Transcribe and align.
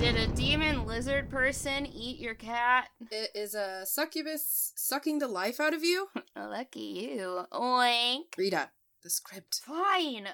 Did 0.00 0.16
a 0.16 0.26
demon 0.28 0.86
lizard 0.86 1.28
person 1.28 1.84
eat 1.84 2.20
your 2.20 2.34
cat? 2.34 2.88
It 3.10 3.32
is 3.34 3.54
a 3.54 3.84
succubus 3.84 4.72
sucking 4.74 5.18
the 5.18 5.28
life 5.28 5.60
out 5.60 5.74
of 5.74 5.84
you? 5.84 6.08
Lucky 6.36 6.80
you. 6.80 7.44
Oink. 7.52 8.34
Rita, 8.38 8.70
the 9.02 9.10
script. 9.10 9.60
Fine. 9.62 10.28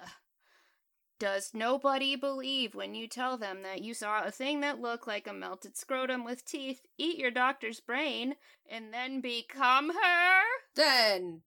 Does 1.18 1.50
nobody 1.52 2.14
believe 2.14 2.77
when 2.77 2.95
you 2.95 3.09
tell 3.09 3.37
them 3.37 3.64
that 3.64 3.82
you 3.82 3.93
saw 3.93 4.23
a 4.23 4.30
thing 4.30 4.61
that 4.61 4.80
looked 4.80 5.09
like 5.09 5.27
a 5.27 5.32
melted 5.32 5.77
scrotum 5.77 6.25
with 6.25 6.45
teeth 6.45 6.83
eat 6.96 7.19
your 7.19 7.33
doctor's 7.33 7.80
brain 7.80 8.37
and 8.71 8.95
then 8.95 9.21
become 9.21 9.91
her? 9.91 10.43
Then, 10.77 11.43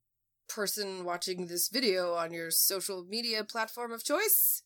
person 0.49 1.05
watching 1.05 1.45
this 1.45 1.69
video 1.69 2.15
on 2.15 2.33
your 2.33 2.51
social 2.51 3.05
media 3.05 3.45
platform 3.45 3.93
of 3.93 4.03
choice, 4.03 4.63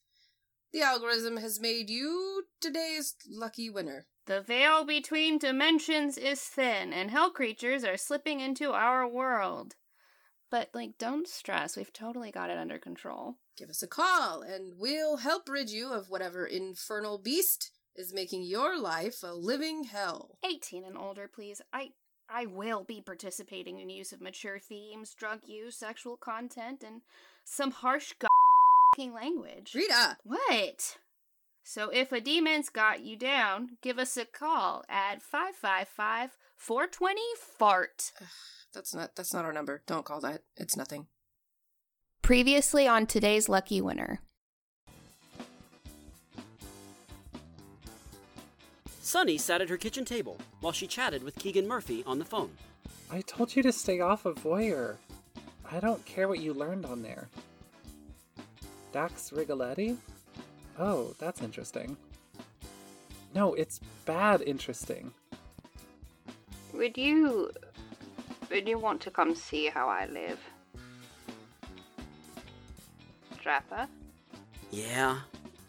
the 0.73 0.81
algorithm 0.81 1.37
has 1.37 1.59
made 1.59 1.89
you 1.89 2.43
today's 2.59 3.15
lucky 3.29 3.69
winner. 3.69 4.07
The 4.25 4.41
veil 4.41 4.83
between 4.85 5.37
dimensions 5.37 6.17
is 6.17 6.41
thin, 6.41 6.91
and 6.91 7.11
hell 7.11 7.29
creatures 7.29 7.83
are 7.83 7.97
slipping 7.97 8.39
into 8.39 8.71
our 8.71 9.07
world. 9.07 9.75
But, 10.49 10.69
like, 10.73 10.97
don't 10.97 11.27
stress. 11.27 11.77
We've 11.77 11.93
totally 11.93 12.31
got 12.31 12.49
it 12.49 12.57
under 12.57 12.79
control. 12.79 13.35
Give 13.57 13.69
us 13.69 13.83
a 13.83 13.87
call, 13.87 14.41
and 14.41 14.73
we'll 14.77 15.17
help 15.17 15.47
rid 15.47 15.69
you 15.69 15.91
of 15.91 16.09
whatever 16.09 16.45
infernal 16.45 17.17
beast 17.17 17.71
is 17.95 18.13
making 18.13 18.43
your 18.43 18.79
life 18.79 19.17
a 19.23 19.33
living 19.33 19.83
hell. 19.83 20.37
18 20.43 20.83
and 20.85 20.97
older, 20.97 21.27
please. 21.27 21.61
I 21.71 21.91
I 22.29 22.45
will 22.47 22.83
be 22.83 23.01
participating 23.01 23.79
in 23.79 23.89
use 23.89 24.11
of 24.11 24.21
mature 24.21 24.57
themes, 24.57 25.13
drug 25.13 25.41
use, 25.45 25.77
sexual 25.77 26.17
content, 26.17 26.81
and 26.83 27.01
some 27.43 27.69
harsh 27.69 28.13
language. 28.97 29.73
Rita! 29.73 30.17
What? 30.23 30.97
So 31.63 31.89
if 31.89 32.11
a 32.11 32.21
demon's 32.21 32.69
got 32.69 33.01
you 33.01 33.15
down, 33.15 33.77
give 33.81 33.97
us 33.97 34.17
a 34.17 34.25
call 34.25 34.83
at 34.89 35.21
555 35.21 36.37
420 36.57 37.21
fart. 37.37 38.11
That's 38.73 38.93
not 38.93 39.15
that's 39.15 39.33
not 39.33 39.45
our 39.45 39.53
number. 39.53 39.81
Don't 39.85 40.05
call 40.05 40.19
that. 40.21 40.41
It's 40.57 40.77
nothing. 40.77 41.07
Previously 42.21 42.87
on 42.87 43.05
today's 43.05 43.49
lucky 43.49 43.81
winner. 43.81 44.21
Sunny 49.01 49.37
sat 49.37 49.61
at 49.61 49.69
her 49.69 49.77
kitchen 49.77 50.05
table 50.05 50.37
while 50.61 50.73
she 50.73 50.87
chatted 50.87 51.23
with 51.23 51.35
Keegan 51.35 51.67
Murphy 51.67 52.03
on 52.07 52.19
the 52.19 52.25
phone. 52.25 52.51
I 53.11 53.21
told 53.21 53.55
you 53.55 53.61
to 53.63 53.71
stay 53.71 53.99
off 53.99 54.25
of 54.25 54.37
Voyeur. 54.37 54.95
I 55.69 55.79
don't 55.79 56.03
care 56.05 56.27
what 56.27 56.39
you 56.39 56.53
learned 56.53 56.85
on 56.85 57.03
there. 57.03 57.27
Dax 58.93 59.31
Rigoletti? 59.31 59.97
Oh, 60.79 61.13
that's 61.19 61.41
interesting. 61.41 61.97
No, 63.35 63.53
it's 63.55 63.79
bad 64.05 64.41
interesting. 64.41 65.11
Would 66.73 66.97
you. 66.97 67.51
Would 68.51 68.67
you 68.67 68.77
want 68.77 69.01
to 69.01 69.11
come 69.11 69.35
see 69.35 69.65
how 69.67 69.87
I 69.89 70.05
live? 70.05 70.39
Trapper? 73.41 73.87
Yeah. 74.71 75.19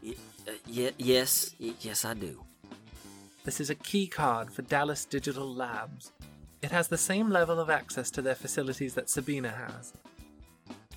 Y- 0.03 0.15
uh, 0.47 0.53
y- 0.69 0.93
yes. 0.99 1.55
Y- 1.59 1.73
yes, 1.81 2.05
I 2.05 2.15
do. 2.15 2.43
This 3.45 3.61
is 3.61 3.71
a 3.71 3.75
key 3.75 4.07
card 4.07 4.53
for 4.53 4.63
Dallas 4.63 5.05
Digital 5.05 5.53
Labs. 5.53 6.13
It 6.63 6.71
has 6.71 6.89
the 6.89 6.99
same 6.99 7.29
level 7.31 7.59
of 7.61 7.69
access 7.69 8.11
to 8.13 8.23
their 8.23 8.35
facilities 8.35 8.95
that 8.95 9.11
Sabina 9.11 9.51
has. 9.51 9.93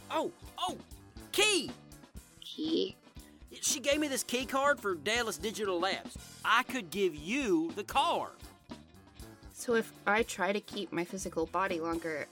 Oh, 0.09 0.31
oh, 0.57 0.77
key! 1.33 1.71
Key? 2.55 2.95
She 3.61 3.79
gave 3.79 3.99
me 3.99 4.07
this 4.07 4.23
key 4.23 4.45
card 4.45 4.79
for 4.79 4.95
Dallas 4.95 5.37
Digital 5.37 5.79
Labs. 5.79 6.17
I 6.45 6.63
could 6.63 6.89
give 6.89 7.13
you 7.13 7.71
the 7.75 7.83
card. 7.83 8.31
So 9.53 9.75
if 9.75 9.91
I 10.05 10.23
try 10.23 10.53
to 10.53 10.61
keep 10.61 10.93
my 10.93 11.03
physical 11.03 11.47
body 11.47 11.79
longer, 11.79 12.27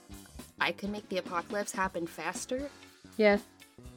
I 0.58 0.72
can 0.72 0.90
make 0.90 1.06
the 1.10 1.18
apocalypse 1.18 1.72
happen 1.72 2.06
faster? 2.06 2.70
Yes, 3.18 3.42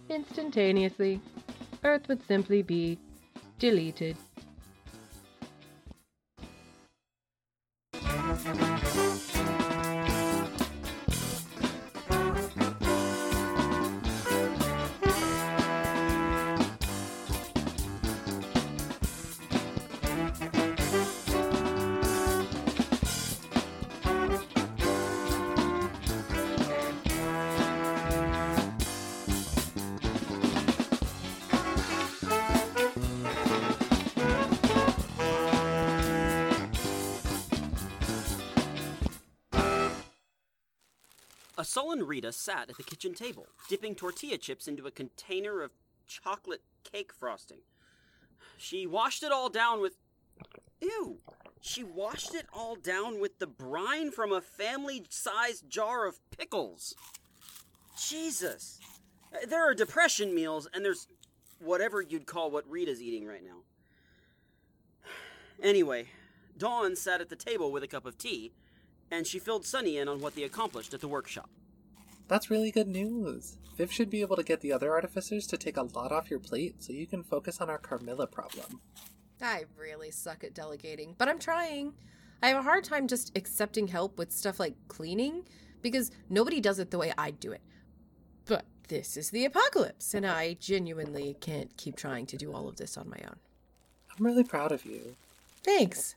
instantaneously. 0.10 1.22
Earth 1.84 2.08
would 2.10 2.26
simply 2.28 2.64
be 2.64 3.00
deleted. 3.58 4.18
A 41.60 41.66
sullen 41.66 42.08
Rita 42.08 42.32
sat 42.32 42.70
at 42.70 42.78
the 42.78 42.84
kitchen 42.84 43.14
table, 43.14 43.46
dipping 43.68 43.94
tortilla 43.94 44.38
chips 44.38 44.66
into 44.66 44.88
a 44.88 44.92
container 44.92 45.62
of 45.62 45.72
chocolate 46.08 46.62
cake 46.90 47.12
frosting. 47.12 47.58
She 48.58 48.88
washed 48.88 49.24
it 49.24 49.34
all 49.34 49.50
down 49.50 49.82
with. 49.82 49.98
Ew! 50.80 51.18
She 51.60 51.84
washed 51.84 52.34
it 52.34 52.46
all 52.54 52.78
down 52.78 53.20
with 53.20 53.40
the 53.40 53.46
brine 53.46 54.10
from 54.12 54.32
a 54.32 54.40
family 54.40 55.04
sized 55.10 55.70
jar 55.70 56.08
of 56.08 56.22
pickles. 56.32 56.96
Jesus! 58.02 58.80
There 59.46 59.70
are 59.70 59.74
depression 59.74 60.34
meals, 60.34 60.66
and 60.74 60.86
there's 60.86 61.08
whatever 61.60 62.02
you'd 62.02 62.26
call 62.26 62.52
what 62.52 62.70
Rita's 62.70 63.02
eating 63.02 63.26
right 63.26 63.44
now. 63.44 63.64
Anyway, 65.62 66.08
Dawn 66.58 66.96
sat 66.96 67.20
at 67.20 67.28
the 67.28 67.36
table 67.36 67.70
with 67.70 67.84
a 67.84 67.88
cup 67.88 68.06
of 68.06 68.18
tea, 68.18 68.54
and 69.12 69.26
she 69.26 69.40
filled 69.40 69.66
Sunny 69.66 69.98
in 69.98 70.08
on 70.08 70.22
what 70.22 70.36
they 70.36 70.44
accomplished 70.44 70.94
at 70.94 71.02
the 71.02 71.08
workshop. 71.08 71.50
That's 72.28 72.52
really 72.52 72.72
good 72.72 72.88
news. 72.88 73.58
Viv 73.76 73.92
should 73.92 74.10
be 74.10 74.22
able 74.22 74.36
to 74.36 74.44
get 74.44 74.62
the 74.62 74.74
other 74.74 74.92
artificers 74.92 75.48
to 75.48 75.58
take 75.58 75.78
a 75.78 75.84
lot 75.84 76.12
off 76.12 76.30
your 76.30 76.40
plate 76.40 76.84
so 76.84 76.94
you 76.94 77.08
can 77.08 77.24
focus 77.24 77.60
on 77.62 77.70
our 77.70 77.78
Carmilla 77.78 78.28
problem. 78.28 78.82
I 79.42 79.64
really 79.78 80.12
suck 80.12 80.44
at 80.44 80.54
delegating, 80.54 81.16
but 81.18 81.30
I'm 81.30 81.40
trying. 81.40 81.94
I 82.44 82.50
have 82.50 82.58
a 82.58 82.64
hard 82.64 82.84
time 82.84 83.08
just 83.08 83.32
accepting 83.38 83.88
help 83.88 84.18
with 84.18 84.32
stuff 84.32 84.60
like 84.60 84.76
cleaning 84.90 85.44
because 85.82 86.12
nobody 86.30 86.60
does 86.60 86.80
it 86.80 86.92
the 86.92 86.98
way 86.98 87.14
I 87.18 87.32
do 87.32 87.52
it. 87.52 87.62
But 88.46 88.66
this 88.90 89.18
is 89.18 89.30
the 89.30 89.46
apocalypse, 89.46 90.14
and 90.14 90.26
I 90.26 90.56
genuinely 90.60 91.38
can't 91.40 91.76
keep 91.78 91.96
trying 91.96 92.26
to 92.28 92.38
do 92.38 92.54
all 92.54 92.68
of 92.68 92.78
this 92.78 92.98
on 92.98 93.10
my 93.10 93.20
own. 93.24 93.38
I'm 94.18 94.26
really 94.26 94.44
proud 94.44 94.72
of 94.72 94.86
you. 94.86 95.16
Thanks. 95.64 96.16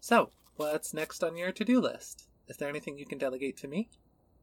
So, 0.00 0.30
what's 0.60 0.92
next 0.92 1.24
on 1.24 1.38
your 1.38 1.52
to 1.52 1.64
do 1.64 1.80
list? 1.80 2.28
Is 2.46 2.58
there 2.58 2.68
anything 2.68 2.98
you 2.98 3.06
can 3.06 3.16
delegate 3.16 3.56
to 3.58 3.68
me? 3.68 3.88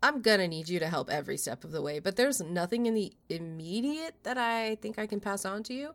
I'm 0.01 0.23
gonna 0.23 0.47
need 0.47 0.67
you 0.67 0.79
to 0.79 0.88
help 0.88 1.11
every 1.11 1.38
step 1.38 1.63
of 1.63 1.72
the 1.72 1.81
way, 1.81 2.00
but 2.00 2.16
there's 2.16 2.39
nothing 2.39 2.88
in 2.88 2.95
the 2.95 3.13
immediate 3.29 4.16
that 4.23 4.35
I 4.35 4.75
think 4.81 4.97
I 4.97 5.05
can 5.05 5.19
pass 5.19 5.45
on 5.45 5.61
to 5.63 5.75
you. 5.75 5.94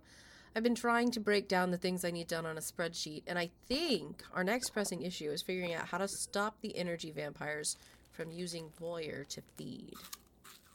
I've 0.55 0.63
been 0.63 0.77
trying 0.77 1.11
to 1.13 1.21
break 1.21 1.49
down 1.49 1.73
the 1.73 1.77
things 1.77 2.05
I 2.05 2.13
need 2.13 2.29
done 2.29 2.47
on 2.47 2.57
a 2.57 2.61
spreadsheet, 2.61 3.25
and 3.27 3.37
I 3.37 3.51
think 3.67 4.23
our 4.33 4.45
next 4.45 4.71
pressing 4.71 5.03
issue 5.03 5.31
is 5.31 5.43
figuring 5.43 5.75
out 5.75 5.89
how 5.89 5.99
to 5.99 6.07
stop 6.07 6.55
the 6.61 6.77
energy 6.77 7.11
vampires 7.11 7.77
from 8.13 8.31
using 8.31 8.71
Voyeur 8.81 9.27
to 9.27 9.43
feed. 9.57 9.95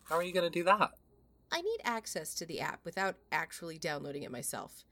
How 0.10 0.16
are 0.16 0.24
you 0.24 0.34
going 0.34 0.52
to 0.52 0.60
do 0.60 0.66
that? 0.66 0.92
I 1.54 1.62
need 1.62 1.80
access 1.86 2.34
to 2.34 2.46
the 2.46 2.60
app 2.60 2.82
without 2.84 3.16
actually 3.32 3.78
downloading 3.78 4.24
it 4.24 4.32
myself. 4.32 4.84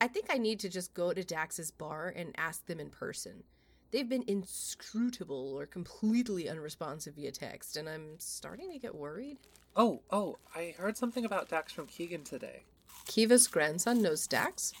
I 0.00 0.08
think 0.08 0.26
I 0.30 0.38
need 0.38 0.60
to 0.60 0.70
just 0.70 0.94
go 0.94 1.12
to 1.12 1.22
Dax's 1.22 1.70
bar 1.70 2.10
and 2.14 2.34
ask 2.38 2.64
them 2.64 2.80
in 2.80 2.88
person. 2.88 3.42
They've 3.90 4.08
been 4.08 4.24
inscrutable 4.26 5.54
or 5.58 5.66
completely 5.66 6.48
unresponsive 6.48 7.14
via 7.14 7.32
text, 7.32 7.76
and 7.76 7.88
I'm 7.88 8.18
starting 8.18 8.70
to 8.72 8.78
get 8.78 8.94
worried. 8.94 9.38
Oh, 9.74 10.02
oh, 10.10 10.38
I 10.54 10.74
heard 10.78 10.96
something 10.96 11.24
about 11.24 11.48
Dax 11.48 11.72
from 11.72 11.86
Keegan 11.86 12.24
today. 12.24 12.64
Kiva's 13.06 13.48
grandson 13.48 14.00
knows 14.02 14.26
Dax? 14.26 14.72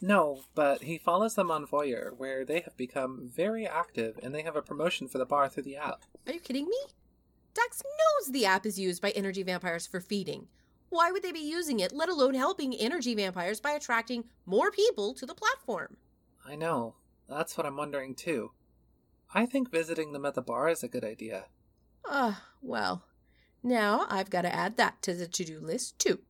No, 0.00 0.42
but 0.54 0.84
he 0.84 0.98
follows 0.98 1.34
them 1.34 1.50
on 1.50 1.66
Voyeur, 1.66 2.16
where 2.16 2.44
they 2.44 2.60
have 2.60 2.76
become 2.76 3.28
very 3.34 3.66
active 3.66 4.18
and 4.22 4.34
they 4.34 4.42
have 4.42 4.56
a 4.56 4.62
promotion 4.62 5.08
for 5.08 5.18
the 5.18 5.26
bar 5.26 5.48
through 5.48 5.64
the 5.64 5.76
app. 5.76 6.04
Are 6.26 6.32
you 6.32 6.40
kidding 6.40 6.66
me? 6.66 6.78
Dax 7.54 7.82
knows 7.82 8.32
the 8.32 8.46
app 8.46 8.66
is 8.66 8.78
used 8.78 9.02
by 9.02 9.10
energy 9.10 9.42
vampires 9.42 9.86
for 9.86 10.00
feeding. 10.00 10.46
Why 10.90 11.10
would 11.10 11.22
they 11.22 11.32
be 11.32 11.40
using 11.40 11.80
it, 11.80 11.92
let 11.92 12.08
alone 12.08 12.34
helping 12.34 12.74
energy 12.74 13.14
vampires 13.14 13.60
by 13.60 13.72
attracting 13.72 14.24
more 14.46 14.70
people 14.70 15.12
to 15.14 15.26
the 15.26 15.34
platform? 15.34 15.96
I 16.46 16.54
know. 16.54 16.94
That's 17.28 17.56
what 17.56 17.66
I'm 17.66 17.76
wondering 17.76 18.14
too. 18.14 18.52
I 19.34 19.46
think 19.46 19.70
visiting 19.70 20.12
them 20.12 20.24
at 20.24 20.34
the 20.34 20.42
bar 20.42 20.68
is 20.68 20.82
a 20.82 20.88
good 20.88 21.04
idea. 21.04 21.46
Ah, 22.06 22.44
well. 22.62 23.04
Now 23.62 24.06
I've 24.10 24.30
got 24.30 24.42
to 24.42 24.54
add 24.54 24.76
that 24.76 25.00
to 25.02 25.14
the 25.14 25.26
to 25.26 25.44
do 25.44 25.58
list, 25.58 25.98
too. 25.98 26.20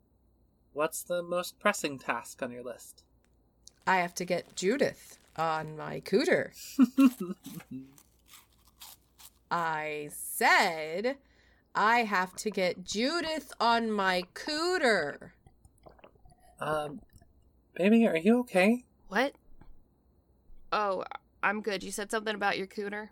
What's 0.73 1.02
the 1.02 1.23
most 1.23 1.58
pressing 1.58 1.99
task 1.99 2.43
on 2.43 2.50
your 2.50 2.62
list? 2.62 3.05
I 3.87 3.96
have 3.96 4.14
to 4.14 4.25
get 4.25 4.56
Judith 4.56 5.19
on 5.37 5.76
my 5.76 6.00
cooter. 6.00 6.50
I 9.50 10.08
said 10.12 11.17
I 11.75 12.05
have 12.05 12.35
to 12.37 12.50
get 12.50 12.85
Judith 12.85 13.52
on 13.61 13.90
my 13.90 14.23
cooter. 14.32 15.31
Um, 16.61 17.00
baby, 17.75 18.06
are 18.06 18.17
you 18.17 18.40
okay? 18.40 18.85
What? 19.08 19.35
Oh, 20.75 21.05
I'm 21.41 21.62
good. 21.62 21.85
You 21.85 21.93
said 21.93 22.11
something 22.11 22.35
about 22.35 22.59
your 22.59 22.67
cooter? 22.67 23.11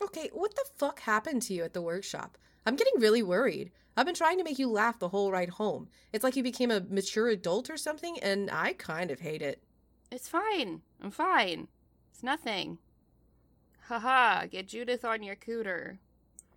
Okay, 0.00 0.30
what 0.32 0.54
the 0.54 0.64
fuck 0.78 1.00
happened 1.00 1.42
to 1.42 1.52
you 1.52 1.62
at 1.62 1.74
the 1.74 1.82
workshop? 1.82 2.38
I'm 2.64 2.76
getting 2.76 2.98
really 2.98 3.22
worried. 3.22 3.72
I've 3.94 4.06
been 4.06 4.14
trying 4.14 4.38
to 4.38 4.44
make 4.44 4.58
you 4.58 4.70
laugh 4.70 4.98
the 4.98 5.10
whole 5.10 5.30
ride 5.30 5.50
home. 5.50 5.88
It's 6.14 6.24
like 6.24 6.34
you 6.34 6.42
became 6.42 6.70
a 6.70 6.80
mature 6.80 7.28
adult 7.28 7.68
or 7.68 7.76
something, 7.76 8.18
and 8.20 8.50
I 8.50 8.72
kind 8.72 9.10
of 9.10 9.20
hate 9.20 9.42
it. 9.42 9.62
It's 10.10 10.30
fine. 10.30 10.80
I'm 11.02 11.10
fine. 11.10 11.68
It's 12.10 12.22
nothing. 12.22 12.78
Haha, 13.88 14.46
get 14.46 14.66
Judith 14.66 15.04
on 15.04 15.22
your 15.22 15.36
cooter. 15.36 15.98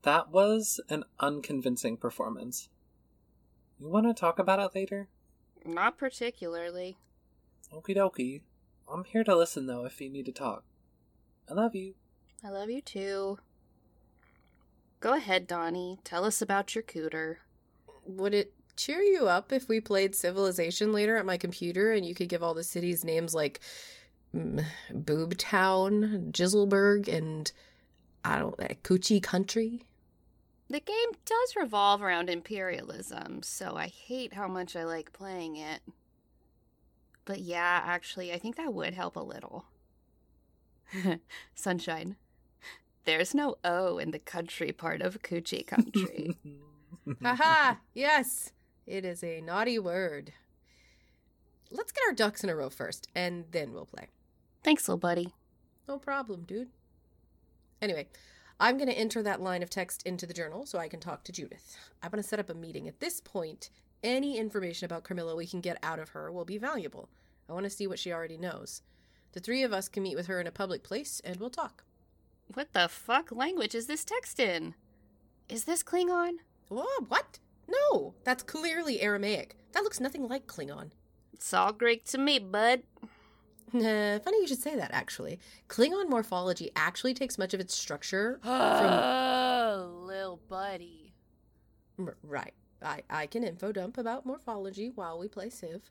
That 0.03 0.31
was 0.31 0.79
an 0.87 1.03
unconvincing 1.19 1.97
performance. 1.97 2.69
You 3.81 3.89
want 3.89 4.07
to 4.07 4.13
talk 4.13 4.39
about 4.39 4.59
it 4.59 4.73
later? 4.73 5.09
Not 5.65 5.97
particularly. 5.97 6.97
Okie 7.73 7.97
dokie. 7.97 8.41
I'm 8.91 9.03
here 9.03 9.23
to 9.23 9.35
listen 9.35 9.65
though 9.65 9.85
if 9.85 9.99
you 10.01 10.09
need 10.09 10.25
to 10.25 10.31
talk. 10.31 10.63
I 11.49 11.53
love 11.53 11.75
you. 11.75 11.95
I 12.43 12.49
love 12.49 12.69
you 12.69 12.81
too. 12.81 13.39
Go 14.99 15.13
ahead, 15.13 15.47
Donnie. 15.47 15.99
Tell 16.03 16.25
us 16.25 16.41
about 16.41 16.73
your 16.73 16.83
cooter. 16.83 17.37
Would 18.05 18.33
it 18.33 18.53
cheer 18.75 19.01
you 19.01 19.27
up 19.27 19.51
if 19.51 19.67
we 19.67 19.79
played 19.79 20.15
Civilization 20.15 20.91
later 20.93 21.17
at 21.17 21.25
my 21.25 21.37
computer 21.37 21.91
and 21.91 22.05
you 22.05 22.15
could 22.15 22.29
give 22.29 22.41
all 22.41 22.53
the 22.53 22.63
cities 22.63 23.03
names 23.03 23.35
like 23.35 23.59
mm, 24.35 24.63
Boobtown, 24.91 26.31
Jizzleburg, 26.31 27.07
and 27.07 27.51
I 28.23 28.39
don't 28.39 28.57
know, 28.57 28.67
Coochie 28.83 29.21
Country? 29.21 29.83
The 30.69 30.79
game 30.79 31.11
does 31.25 31.55
revolve 31.55 32.01
around 32.01 32.29
imperialism, 32.29 33.41
so 33.41 33.75
I 33.75 33.87
hate 33.87 34.33
how 34.33 34.47
much 34.47 34.75
I 34.75 34.83
like 34.83 35.13
playing 35.13 35.55
it. 35.55 35.81
But 37.27 37.41
yeah, 37.41 37.81
actually, 37.83 38.31
I 38.31 38.39
think 38.39 38.55
that 38.55 38.73
would 38.73 38.93
help 38.93 39.17
a 39.17 39.19
little. 39.19 39.65
Sunshine. 41.55 42.15
There's 43.03 43.35
no 43.35 43.57
O 43.65 43.97
in 43.97 44.11
the 44.11 44.19
country 44.19 44.71
part 44.71 45.01
of 45.01 45.21
Coochie 45.21 45.67
Country. 45.67 46.37
Haha, 47.21 47.75
yes, 47.93 48.53
it 48.85 49.03
is 49.03 49.23
a 49.25 49.41
naughty 49.41 49.77
word. 49.77 50.31
Let's 51.69 51.91
get 51.91 52.03
our 52.07 52.13
ducks 52.13 52.45
in 52.45 52.49
a 52.49 52.55
row 52.55 52.69
first, 52.69 53.09
and 53.13 53.43
then 53.51 53.73
we'll 53.73 53.85
play. 53.85 54.07
Thanks, 54.63 54.87
little 54.87 54.97
buddy. 54.97 55.33
No 55.85 55.97
problem, 55.97 56.43
dude. 56.43 56.69
Anyway, 57.81 58.07
I'm 58.57 58.77
going 58.77 58.89
to 58.89 58.97
enter 58.97 59.21
that 59.21 59.41
line 59.41 59.63
of 59.63 59.69
text 59.69 60.01
into 60.03 60.25
the 60.25 60.33
journal 60.33 60.65
so 60.65 60.79
I 60.79 60.87
can 60.87 61.01
talk 61.01 61.25
to 61.25 61.33
Judith. 61.33 61.77
I'm 62.01 62.09
going 62.09 62.23
to 62.23 62.27
set 62.27 62.39
up 62.39 62.49
a 62.49 62.53
meeting. 62.53 62.87
At 62.87 63.01
this 63.01 63.19
point, 63.19 63.69
any 64.03 64.37
information 64.37 64.85
about 64.85 65.03
Carmilla 65.03 65.35
we 65.35 65.47
can 65.47 65.61
get 65.61 65.77
out 65.83 65.99
of 65.99 66.09
her 66.09 66.31
will 66.31 66.45
be 66.45 66.57
valuable. 66.57 67.09
I 67.49 67.53
want 67.53 67.63
to 67.63 67.69
see 67.69 67.87
what 67.87 67.99
she 67.99 68.11
already 68.11 68.37
knows. 68.37 68.81
The 69.33 69.39
three 69.39 69.63
of 69.63 69.73
us 69.73 69.89
can 69.89 70.03
meet 70.03 70.15
with 70.15 70.27
her 70.27 70.39
in 70.39 70.47
a 70.47 70.51
public 70.51 70.83
place 70.83 71.21
and 71.23 71.37
we'll 71.37 71.49
talk. 71.49 71.83
What 72.53 72.73
the 72.73 72.87
fuck 72.87 73.31
language 73.31 73.75
is 73.75 73.87
this 73.87 74.05
text 74.05 74.39
in? 74.39 74.75
Is 75.49 75.65
this 75.65 75.83
Klingon? 75.83 76.37
Whoa, 76.69 76.85
what? 77.07 77.39
No, 77.67 78.13
that's 78.23 78.43
clearly 78.43 79.01
Aramaic. 79.01 79.57
That 79.73 79.83
looks 79.83 79.99
nothing 79.99 80.27
like 80.27 80.47
Klingon. 80.47 80.91
It's 81.33 81.53
all 81.53 81.73
Greek 81.73 82.05
to 82.05 82.17
me, 82.17 82.39
bud. 82.39 82.83
Uh, 83.75 84.17
funny 84.19 84.39
you 84.39 84.47
should 84.47 84.61
say 84.61 84.77
that, 84.77 84.91
actually. 84.93 85.39
Klingon 85.67 86.09
morphology 86.09 86.71
actually 86.77 87.13
takes 87.13 87.37
much 87.37 87.53
of 87.53 87.59
its 87.59 87.75
structure 87.75 88.39
from. 88.41 88.51
Oh, 88.53 90.03
little 90.05 90.39
buddy. 90.47 91.13
Right. 92.23 92.53
I, 92.81 93.03
I 93.09 93.27
can 93.27 93.43
info 93.43 93.71
dump 93.71 93.97
about 93.97 94.25
morphology 94.25 94.91
while 94.93 95.17
we 95.17 95.27
play 95.27 95.49
Civ. 95.49 95.89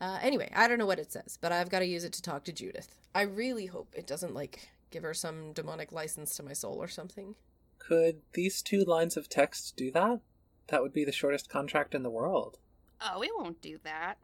Uh, 0.00 0.18
anyway, 0.22 0.50
I 0.54 0.68
don't 0.68 0.78
know 0.78 0.86
what 0.86 0.98
it 0.98 1.12
says, 1.12 1.38
but 1.40 1.52
I've 1.52 1.70
got 1.70 1.80
to 1.80 1.86
use 1.86 2.04
it 2.04 2.12
to 2.14 2.22
talk 2.22 2.44
to 2.44 2.52
Judith. 2.52 2.94
I 3.14 3.22
really 3.22 3.66
hope 3.66 3.88
it 3.94 4.06
doesn't, 4.06 4.34
like, 4.34 4.68
give 4.90 5.02
her 5.02 5.14
some 5.14 5.52
demonic 5.52 5.92
license 5.92 6.36
to 6.36 6.42
my 6.42 6.52
soul 6.52 6.80
or 6.80 6.88
something. 6.88 7.34
Could 7.78 8.20
these 8.32 8.62
two 8.62 8.84
lines 8.84 9.16
of 9.16 9.28
text 9.28 9.76
do 9.76 9.90
that? 9.92 10.20
That 10.68 10.82
would 10.82 10.92
be 10.92 11.04
the 11.04 11.12
shortest 11.12 11.48
contract 11.48 11.94
in 11.94 12.02
the 12.02 12.10
world. 12.10 12.58
Oh, 13.00 13.22
it 13.22 13.30
won't 13.36 13.60
do 13.60 13.78
that. 13.84 14.18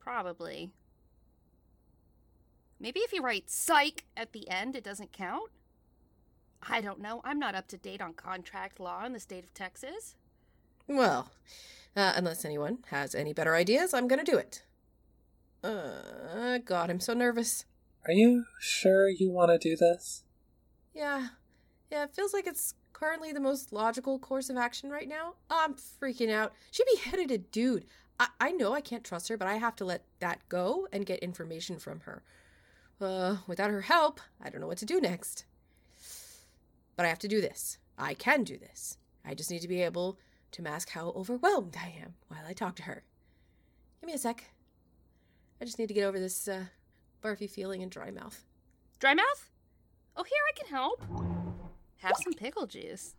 Probably. 0.00 0.70
Maybe 2.80 3.00
if 3.00 3.12
you 3.12 3.22
write 3.22 3.50
psych 3.50 4.04
at 4.16 4.32
the 4.32 4.48
end, 4.48 4.76
it 4.76 4.84
doesn't 4.84 5.12
count? 5.12 5.50
I 6.68 6.80
don't 6.80 7.00
know. 7.00 7.20
I'm 7.24 7.38
not 7.38 7.54
up 7.54 7.68
to 7.68 7.76
date 7.76 8.00
on 8.00 8.14
contract 8.14 8.80
law 8.80 9.04
in 9.04 9.12
the 9.12 9.20
state 9.20 9.44
of 9.44 9.54
Texas. 9.54 10.14
Well, 10.86 11.30
uh, 11.96 12.12
unless 12.16 12.44
anyone 12.44 12.78
has 12.90 13.14
any 13.14 13.32
better 13.32 13.54
ideas, 13.54 13.94
I'm 13.94 14.08
gonna 14.08 14.24
do 14.24 14.36
it. 14.36 14.62
Uh, 15.62 16.58
God, 16.58 16.90
I'm 16.90 17.00
so 17.00 17.14
nervous. 17.14 17.64
Are 18.06 18.12
you 18.12 18.46
sure 18.58 19.08
you 19.08 19.30
want 19.30 19.52
to 19.52 19.58
do 19.58 19.76
this? 19.76 20.24
Yeah, 20.92 21.28
yeah, 21.90 22.04
it 22.04 22.14
feels 22.14 22.32
like 22.32 22.46
it's 22.46 22.74
currently 22.92 23.32
the 23.32 23.40
most 23.40 23.72
logical 23.72 24.18
course 24.18 24.50
of 24.50 24.56
action 24.56 24.90
right 24.90 25.08
now. 25.08 25.34
I'm 25.50 25.74
freaking 25.74 26.30
out. 26.30 26.52
She 26.70 26.84
beheaded 26.94 27.30
a 27.30 27.38
dude. 27.38 27.86
I, 28.18 28.28
I 28.40 28.50
know 28.52 28.74
I 28.74 28.80
can't 28.80 29.04
trust 29.04 29.28
her, 29.28 29.36
but 29.36 29.48
I 29.48 29.54
have 29.54 29.76
to 29.76 29.84
let 29.84 30.04
that 30.18 30.40
go 30.48 30.88
and 30.92 31.06
get 31.06 31.20
information 31.20 31.78
from 31.78 32.00
her. 32.00 32.22
Uh, 33.00 33.36
without 33.46 33.70
her 33.70 33.82
help, 33.82 34.20
I 34.40 34.50
don't 34.50 34.60
know 34.60 34.66
what 34.66 34.78
to 34.78 34.86
do 34.86 35.00
next. 35.00 35.44
But 36.96 37.06
I 37.06 37.08
have 37.08 37.18
to 37.20 37.28
do 37.28 37.40
this. 37.40 37.78
I 37.98 38.14
can 38.14 38.44
do 38.44 38.56
this. 38.56 38.98
I 39.24 39.34
just 39.34 39.50
need 39.50 39.62
to 39.62 39.68
be 39.68 39.82
able 39.82 40.18
to 40.52 40.62
mask 40.62 40.90
how 40.90 41.08
overwhelmed 41.16 41.76
I 41.78 41.94
am 42.02 42.14
while 42.28 42.44
I 42.46 42.52
talk 42.52 42.76
to 42.76 42.82
her. 42.84 43.02
Give 44.00 44.06
me 44.06 44.14
a 44.14 44.18
sec. 44.18 44.44
I 45.60 45.64
just 45.64 45.78
need 45.78 45.88
to 45.88 45.94
get 45.94 46.04
over 46.04 46.18
this 46.18 46.48
uh, 46.48 46.64
barfy 47.22 47.48
feeling 47.48 47.82
and 47.82 47.90
dry 47.90 48.10
mouth. 48.10 48.44
Dry 48.98 49.14
mouth? 49.14 49.50
Oh, 50.16 50.24
here, 50.24 50.42
I 50.48 50.58
can 50.58 50.68
help. 50.68 51.02
Have 51.98 52.16
some 52.22 52.34
pickle 52.34 52.66
juice. 52.66 53.14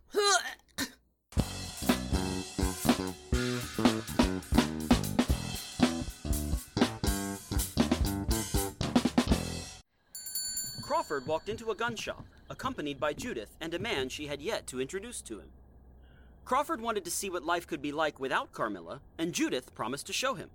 Crawford 10.82 11.26
walked 11.26 11.50
into 11.50 11.72
a 11.72 11.76
gun 11.76 11.96
shop, 11.96 12.26
accompanied 12.50 13.00
by 13.00 13.14
Judith 13.14 13.56
and 13.60 13.74
a 13.74 13.80
man 13.80 14.10
she 14.10 14.28
had 14.28 14.42
yet 14.42 14.68
to 14.68 14.80
introduce 14.80 15.22
to 15.22 15.40
him. 15.40 15.50
Crawford 16.46 16.82
wanted 16.82 17.06
to 17.06 17.12
see 17.12 17.30
what 17.30 17.46
life 17.46 17.66
could 17.66 17.82
be 17.82 17.92
like 17.92 18.20
without 18.20 18.52
Carmilla, 18.52 19.02
and 19.18 19.34
Judith 19.34 19.74
promised 19.74 20.08
to 20.08 20.14
show 20.14 20.34
him. 20.34 20.50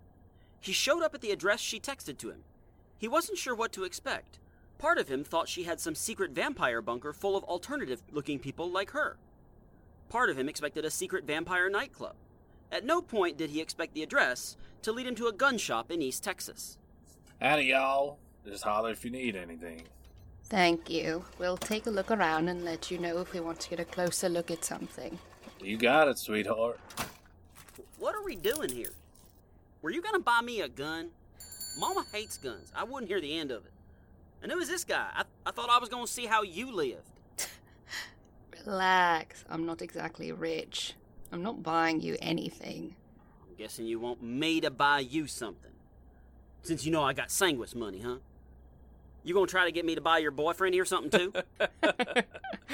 He 0.61 0.73
showed 0.73 1.03
up 1.03 1.15
at 1.15 1.21
the 1.21 1.31
address 1.31 1.61
she 1.61 1.81
texted 1.81 2.19
to 2.19 2.31
him. 2.31 2.45
He 2.99 3.09
wasn't 3.09 3.39
sure 3.39 3.55
what 3.55 3.73
to 3.73 3.85
expect. 3.85 4.39
Part 4.77 4.99
of 4.99 5.09
him 5.09 5.25
thought 5.25 5.49
she 5.49 5.65
had 5.65 5.81
some 5.81 5.95
secret 5.95 6.33
vampire 6.33 6.83
bunker 6.83 7.13
full 7.13 7.37
of 7.37 7.45
alternative 7.45 8.03
looking 8.11 8.39
people 8.39 8.71
like 8.71 8.91
her. 8.91 9.17
Part 10.09 10.31
of 10.31 10.39
him 10.39 10.49
expected 10.49 10.85
a 10.85 10.91
secret 10.91 11.25
vampire 11.25 11.71
nightclub. 11.71 12.17
At 12.71 12.85
no 12.85 13.01
point 13.01 13.39
did 13.39 13.51
he 13.51 13.61
expect 13.61 13.95
the 13.95 14.03
address 14.03 14.57
to 14.83 14.93
lead 14.93 15.07
him 15.07 15.15
to 15.17 15.27
a 15.27 15.33
gun 15.33 15.59
shop 15.59 15.91
in 15.91 16.03
East 16.03 16.23
Texas. 16.23 16.79
Howdy, 17.41 17.65
y'all. 17.65 18.19
Just 18.45 18.65
holler 18.65 18.91
if 18.91 19.05
you 19.05 19.11
need 19.11 19.37
anything. 19.37 19.83
Thank 20.45 20.89
you. 20.89 21.25
We'll 21.39 21.57
take 21.57 21.87
a 21.87 21.91
look 21.91 22.11
around 22.11 22.49
and 22.49 22.65
let 22.65 22.91
you 22.91 22.99
know 22.99 23.19
if 23.19 23.33
we 23.33 23.41
want 23.41 23.61
to 23.61 23.71
get 23.71 23.81
a 23.81 23.85
closer 23.85 24.29
look 24.29 24.51
at 24.51 24.65
something. 24.65 25.19
You 25.61 25.77
got 25.77 26.09
it, 26.09 26.19
sweetheart. 26.19 26.79
What 27.99 28.15
are 28.15 28.23
we 28.23 28.37
doing 28.37 28.71
here? 28.71 28.93
Were 29.83 29.91
you 29.91 30.01
gonna 30.01 30.21
buy 30.21 30.41
me 30.41 30.61
a 30.61 30.69
gun? 30.69 31.11
Mama 31.79 32.05
hates 32.13 32.39
guns. 32.39 32.73
I 32.75 32.85
wouldn't 32.85 33.09
hear 33.09 33.21
the 33.21 33.39
end 33.39 33.51
of 33.51 33.65
it. 33.65 33.73
And 34.43 34.53
who 34.53 34.59
is 34.59 34.69
this 34.69 34.85
guy? 34.85 35.09
I, 35.15 35.25
I 35.45 35.51
thought 35.51 35.69
I 35.71 35.79
was 35.79 35.89
gonna 35.89 36.07
see 36.07 36.27
how 36.27 36.43
you 36.43 36.71
lived. 36.71 37.03
Relax. 38.67 39.45
I'm 39.49 39.67
not 39.67 39.83
exactly 39.83 40.31
rich. 40.33 40.95
I'm 41.33 41.43
not 41.43 41.63
buying 41.63 42.01
you 42.01 42.17
anything. 42.23 42.95
I'm 43.49 43.57
guessing 43.57 43.87
you 43.87 43.99
want 43.99 44.23
me 44.23 44.61
to 44.61 44.71
buy 44.71 45.01
you 45.01 45.27
something. 45.27 45.73
Since 46.63 46.85
you 46.85 46.93
know 46.93 47.03
I 47.03 47.13
got 47.13 47.29
sanguis 47.29 47.75
money, 47.75 48.01
huh? 48.01 48.17
You 49.25 49.35
gonna 49.35 49.47
try 49.47 49.65
to 49.65 49.73
get 49.73 49.85
me 49.85 49.95
to 49.97 50.01
buy 50.01 50.19
your 50.19 50.31
boyfriend 50.31 50.75
here 50.75 50.85
something 50.85 51.11
too? 51.11 51.33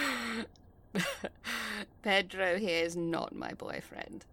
Pedro 2.05 2.59
here 2.59 2.85
is 2.85 2.97
not 2.97 3.35
my 3.35 3.55
boyfriend. 3.55 4.27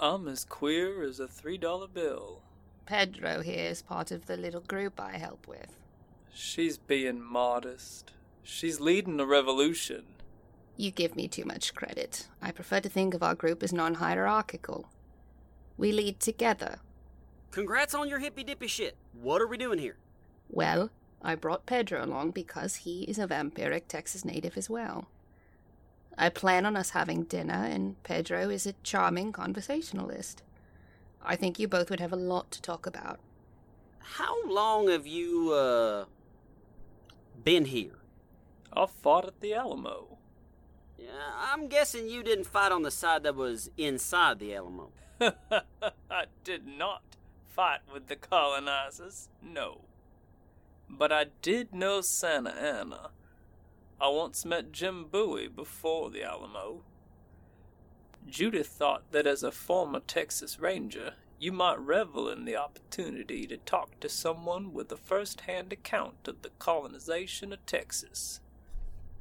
I'm 0.00 0.26
as 0.26 0.44
queer 0.44 1.04
as 1.04 1.20
a 1.20 1.28
three 1.28 1.56
dollar 1.56 1.86
bill. 1.86 2.40
Pedro 2.84 3.42
here 3.42 3.70
is 3.70 3.80
part 3.80 4.10
of 4.10 4.26
the 4.26 4.36
little 4.36 4.62
group 4.62 5.00
I 5.00 5.18
help 5.18 5.46
with. 5.46 5.78
She's 6.34 6.78
being 6.78 7.22
modest. 7.22 8.10
She's 8.42 8.80
leading 8.80 9.20
a 9.20 9.24
revolution. 9.24 10.02
You 10.76 10.90
give 10.90 11.14
me 11.14 11.28
too 11.28 11.44
much 11.44 11.76
credit. 11.76 12.26
I 12.42 12.50
prefer 12.50 12.80
to 12.80 12.88
think 12.88 13.14
of 13.14 13.22
our 13.22 13.36
group 13.36 13.62
as 13.62 13.72
non 13.72 13.94
hierarchical. 13.94 14.90
We 15.78 15.92
lead 15.92 16.18
together. 16.18 16.80
congrats 17.52 17.94
on 17.94 18.08
your 18.08 18.18
hippy 18.18 18.42
dippy 18.42 18.66
shit. 18.66 18.96
What 19.12 19.40
are 19.40 19.46
we 19.46 19.58
doing 19.58 19.78
here? 19.78 19.96
Well, 20.48 20.90
I 21.22 21.36
brought 21.36 21.66
Pedro 21.66 22.04
along 22.04 22.32
because 22.32 22.74
he 22.82 23.04
is 23.04 23.20
a 23.20 23.28
vampiric 23.28 23.86
Texas 23.86 24.24
native 24.24 24.58
as 24.58 24.68
well. 24.68 25.06
I 26.18 26.28
plan 26.28 26.66
on 26.66 26.76
us 26.76 26.90
having 26.90 27.24
dinner, 27.24 27.64
and 27.64 28.00
Pedro 28.02 28.50
is 28.50 28.66
a 28.66 28.74
charming 28.82 29.32
conversationalist. 29.32 30.42
I 31.24 31.36
think 31.36 31.58
you 31.58 31.68
both 31.68 31.90
would 31.90 32.00
have 32.00 32.12
a 32.12 32.16
lot 32.16 32.50
to 32.52 32.62
talk 32.62 32.86
about. 32.86 33.20
How 34.00 34.46
long 34.46 34.88
have 34.88 35.06
you, 35.06 35.52
uh, 35.52 36.04
been 37.42 37.66
here? 37.66 37.98
I 38.72 38.86
fought 38.86 39.26
at 39.26 39.40
the 39.40 39.54
Alamo. 39.54 40.18
Yeah, 40.98 41.08
I'm 41.36 41.68
guessing 41.68 42.08
you 42.08 42.22
didn't 42.22 42.44
fight 42.44 42.72
on 42.72 42.82
the 42.82 42.90
side 42.90 43.22
that 43.24 43.34
was 43.34 43.70
inside 43.76 44.38
the 44.38 44.54
Alamo. 44.54 44.90
I 45.20 46.24
did 46.44 46.66
not 46.66 47.02
fight 47.48 47.80
with 47.92 48.08
the 48.08 48.16
colonizers, 48.16 49.28
no. 49.42 49.82
But 50.88 51.12
I 51.12 51.26
did 51.42 51.74
know 51.74 52.00
Santa 52.00 52.50
Anna. 52.50 53.10
I 54.02 54.08
once 54.08 54.44
met 54.44 54.72
Jim 54.72 55.04
Bowie 55.04 55.46
before 55.46 56.10
the 56.10 56.24
Alamo. 56.24 56.82
Judith 58.28 58.66
thought 58.66 59.04
that 59.12 59.28
as 59.28 59.44
a 59.44 59.52
former 59.52 60.00
Texas 60.00 60.58
Ranger, 60.58 61.12
you 61.38 61.52
might 61.52 61.78
revel 61.78 62.28
in 62.28 62.44
the 62.44 62.56
opportunity 62.56 63.46
to 63.46 63.58
talk 63.58 64.00
to 64.00 64.08
someone 64.08 64.72
with 64.72 64.90
a 64.90 64.96
first 64.96 65.42
hand 65.42 65.72
account 65.72 66.26
of 66.26 66.42
the 66.42 66.50
colonization 66.58 67.52
of 67.52 67.64
Texas. 67.64 68.40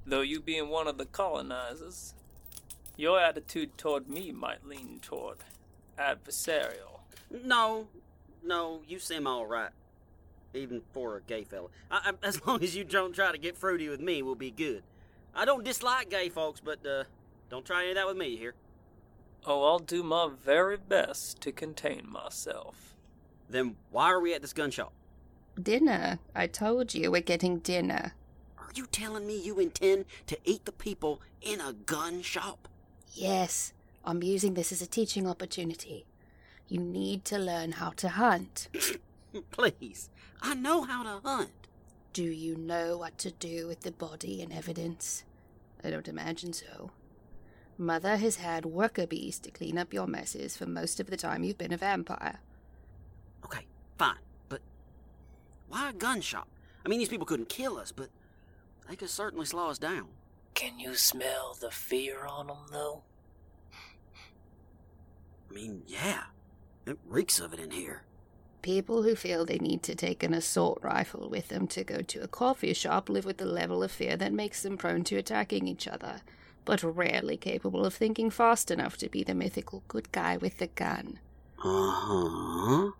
Though 0.04 0.22
you 0.22 0.42
being 0.42 0.70
one 0.70 0.88
of 0.88 0.98
the 0.98 1.06
colonizers, 1.06 2.16
your 2.98 3.20
attitude 3.20 3.78
toward 3.78 4.10
me 4.10 4.32
might 4.32 4.66
lean 4.66 4.98
toward 5.00 5.38
adversarial. 6.00 7.02
No, 7.30 7.88
no, 8.44 8.82
you 8.88 8.98
seem 8.98 9.28
all 9.28 9.46
right. 9.46 9.74
Even 10.53 10.81
for 10.91 11.17
a 11.17 11.22
gay 11.22 11.43
fella. 11.43 11.67
I, 11.89 12.12
I, 12.12 12.27
as 12.27 12.46
long 12.48 12.63
as 12.63 12.75
you 12.75 12.84
don't 12.84 13.13
try 13.13 13.31
to 13.31 13.38
get 13.38 13.58
fruity 13.58 13.89
with 13.89 14.01
me, 14.01 14.22
we'll 14.22 14.36
be 14.36 14.51
good. 14.51 14.84
I 15.34 15.46
don't 15.46 15.63
dislike 15.63 16.10
gay 16.10 16.29
folks, 16.29 16.60
but 16.60 16.86
uh, 16.86 17.05
don't 17.50 17.65
try 17.65 17.81
any 17.81 17.91
of 17.91 17.96
that 17.96 18.08
with 18.08 18.17
me, 18.17 18.29
you 18.29 18.38
hear? 18.38 18.55
Oh, 19.46 19.63
I'll 19.63 19.79
do 19.79 20.03
my 20.03 20.29
very 20.43 20.77
best 20.77 21.41
to 21.41 21.51
contain 21.51 22.08
myself. 22.08 22.96
Then 23.50 23.75
why 23.89 24.05
are 24.05 24.20
we 24.20 24.34
at 24.34 24.41
this 24.41 24.53
gun 24.53 24.72
shop? 24.72 24.93
Dinner. 25.62 26.20
I 26.36 26.48
told 26.48 26.93
you 26.93 27.12
we're 27.12 27.22
getting 27.22 27.60
dinner. 27.60 28.13
Are 28.58 28.70
you 28.75 28.86
telling 28.86 29.25
me 29.25 29.41
you 29.41 29.60
intend 29.60 30.05
to 30.27 30.38
eat 30.43 30.65
the 30.65 30.72
people 30.72 31.22
in 31.41 31.60
a 31.60 31.74
gun 31.74 32.22
shop? 32.22 32.67
Yes, 33.13 33.74
I'm 34.05 34.24
using 34.24 34.53
this 34.53 34.72
as 34.72 34.81
a 34.81 34.88
teaching 34.88 35.27
opportunity. 35.27 36.05
You 36.67 36.79
need 36.79 37.25
to 37.25 37.38
learn 37.38 37.74
how 37.74 37.89
to 37.98 38.10
hunt. 38.10 38.70
Please, 39.51 40.10
I 40.41 40.55
know 40.55 40.83
how 40.83 41.03
to 41.03 41.21
hunt. 41.24 41.51
Do 42.13 42.24
you 42.24 42.57
know 42.57 42.98
what 42.98 43.17
to 43.19 43.31
do 43.31 43.67
with 43.67 43.81
the 43.81 43.91
body 43.91 44.41
and 44.41 44.51
evidence? 44.51 45.24
I 45.83 45.89
don't 45.89 46.07
imagine 46.07 46.53
so. 46.53 46.91
Mother 47.77 48.17
has 48.17 48.36
had 48.36 48.65
worker 48.65 49.07
bees 49.07 49.39
to 49.39 49.51
clean 49.51 49.77
up 49.77 49.93
your 49.93 50.07
messes 50.07 50.57
for 50.57 50.65
most 50.65 51.00
of 51.00 51.10
the 51.10 51.17
time 51.17 51.43
you've 51.43 51.57
been 51.57 51.74
a 51.74 51.77
vampire. 51.77 52.39
Okay, 53.45 53.65
fine, 53.98 54.19
but 54.50 54.62
why 55.67 55.89
a 55.89 55.93
gun 55.93 56.21
shop? 56.21 56.48
I 56.86 56.89
mean, 56.89 57.00
these 57.00 57.10
people 57.10 57.25
couldn't 57.25 57.50
kill 57.50 57.77
us, 57.77 57.91
but 57.91 58.10
they 58.89 58.95
could 58.95 59.10
certainly 59.10 59.45
slow 59.45 59.69
us 59.69 59.77
down. 59.77 60.10
Can 60.53 60.79
you 60.79 60.95
smell 60.95 61.57
the 61.60 61.71
fear 61.71 62.25
on 62.25 62.48
them, 62.48 62.57
though? 62.71 63.03
I 65.50 65.53
mean, 65.53 65.83
yeah, 65.88 66.24
it 66.86 66.98
reeks 67.07 67.39
of 67.39 67.53
it 67.53 67.60
in 67.60 67.71
here. 67.71 68.03
People 68.62 69.01
who 69.01 69.15
feel 69.15 69.44
they 69.44 69.58
need 69.58 69.82
to 69.84 69.96
take 69.96 70.22
an 70.22 70.34
assault 70.36 70.80
rifle 70.84 71.30
with 71.30 71.48
them 71.48 71.65
to 71.68 71.84
go 71.84 72.01
to 72.01 72.22
a 72.22 72.27
coffee 72.27 72.74
shop 72.74 73.10
live 73.10 73.25
with 73.25 73.41
a 73.41 73.46
level 73.46 73.82
of 73.82 73.91
fear 73.91 74.15
that 74.18 74.34
makes 74.34 74.62
them 74.62 74.77
prone 74.77 75.03
to 75.06 75.18
attacking 75.18 75.68
each 75.68 75.88
other, 75.88 76.22
but 76.63 76.84
rarely 76.84 77.38
capable 77.38 77.86
of 77.86 77.94
thinking 77.94 78.30
fast 78.30 78.70
enough 78.70 78.98
to 78.98 79.10
be 79.10 79.24
the 79.24 79.34
mythical 79.34 79.82
good 79.88 80.12
guy 80.12 80.38
with 80.38 80.60
the 80.60 80.68
gun. 80.68 81.20
Uh 81.63 81.91
huh. 81.91 82.91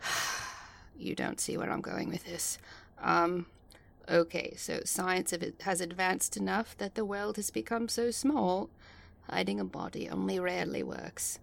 you 0.98 1.14
don't 1.14 1.40
see 1.40 1.56
where 1.56 1.70
I'm 1.70 1.80
going 1.80 2.08
with 2.08 2.24
this. 2.24 2.58
Um, 3.00 3.46
okay, 4.08 4.54
so 4.56 4.80
science 4.84 5.32
has 5.60 5.80
advanced 5.80 6.36
enough 6.36 6.76
that 6.78 6.96
the 6.96 7.04
world 7.04 7.36
has 7.36 7.50
become 7.50 7.88
so 7.88 8.10
small, 8.10 8.70
hiding 9.30 9.60
a 9.60 9.64
body 9.64 10.08
only 10.08 10.40
rarely 10.40 10.82
works. 10.82 11.38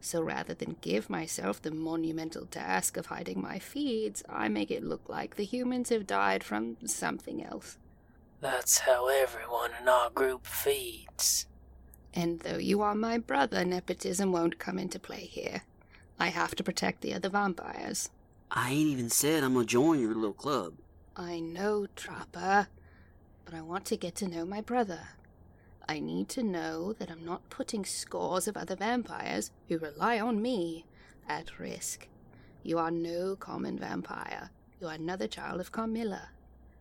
So 0.00 0.22
rather 0.22 0.54
than 0.54 0.76
give 0.80 1.10
myself 1.10 1.60
the 1.60 1.70
monumental 1.70 2.46
task 2.46 2.96
of 2.96 3.06
hiding 3.06 3.42
my 3.42 3.58
feeds, 3.58 4.22
I 4.28 4.48
make 4.48 4.70
it 4.70 4.84
look 4.84 5.08
like 5.08 5.36
the 5.36 5.44
humans 5.44 5.88
have 5.88 6.06
died 6.06 6.44
from 6.44 6.76
something 6.86 7.44
else. 7.44 7.78
That's 8.40 8.78
how 8.78 9.08
everyone 9.08 9.70
in 9.80 9.88
our 9.88 10.10
group 10.10 10.46
feeds. 10.46 11.46
And 12.14 12.40
though 12.40 12.58
you 12.58 12.80
are 12.82 12.94
my 12.94 13.18
brother, 13.18 13.64
nepotism 13.64 14.32
won't 14.32 14.58
come 14.58 14.78
into 14.78 14.98
play 14.98 15.24
here. 15.24 15.62
I 16.18 16.28
have 16.28 16.54
to 16.56 16.64
protect 16.64 17.00
the 17.00 17.14
other 17.14 17.28
vampires. 17.28 18.10
I 18.50 18.70
ain't 18.70 18.88
even 18.88 19.10
said 19.10 19.42
I'm 19.42 19.54
gonna 19.54 19.66
join 19.66 20.00
your 20.00 20.14
little 20.14 20.32
club. 20.32 20.74
I 21.16 21.40
know, 21.40 21.86
Trapper, 21.96 22.68
but 23.44 23.54
I 23.54 23.60
want 23.60 23.84
to 23.86 23.96
get 23.96 24.14
to 24.16 24.28
know 24.28 24.44
my 24.44 24.60
brother. 24.60 25.00
I 25.88 26.00
need 26.00 26.28
to 26.30 26.42
know 26.42 26.92
that 26.92 27.10
I'm 27.10 27.24
not 27.24 27.48
putting 27.48 27.84
scores 27.84 28.46
of 28.46 28.56
other 28.56 28.76
vampires 28.76 29.50
who 29.68 29.78
rely 29.78 30.20
on 30.20 30.42
me 30.42 30.84
at 31.26 31.58
risk. 31.58 32.08
You 32.62 32.78
are 32.78 32.90
no 32.90 33.36
common 33.36 33.78
vampire. 33.78 34.50
You 34.80 34.88
are 34.88 34.94
another 34.94 35.26
child 35.26 35.60
of 35.60 35.72
Carmilla. 35.72 36.28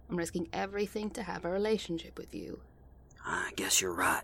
I'm 0.09 0.17
risking 0.17 0.49
everything 0.51 1.09
to 1.11 1.23
have 1.23 1.45
a 1.45 1.49
relationship 1.49 2.17
with 2.17 2.35
you. 2.35 2.59
I 3.25 3.51
guess 3.55 3.81
you're 3.81 3.93
right. 3.93 4.23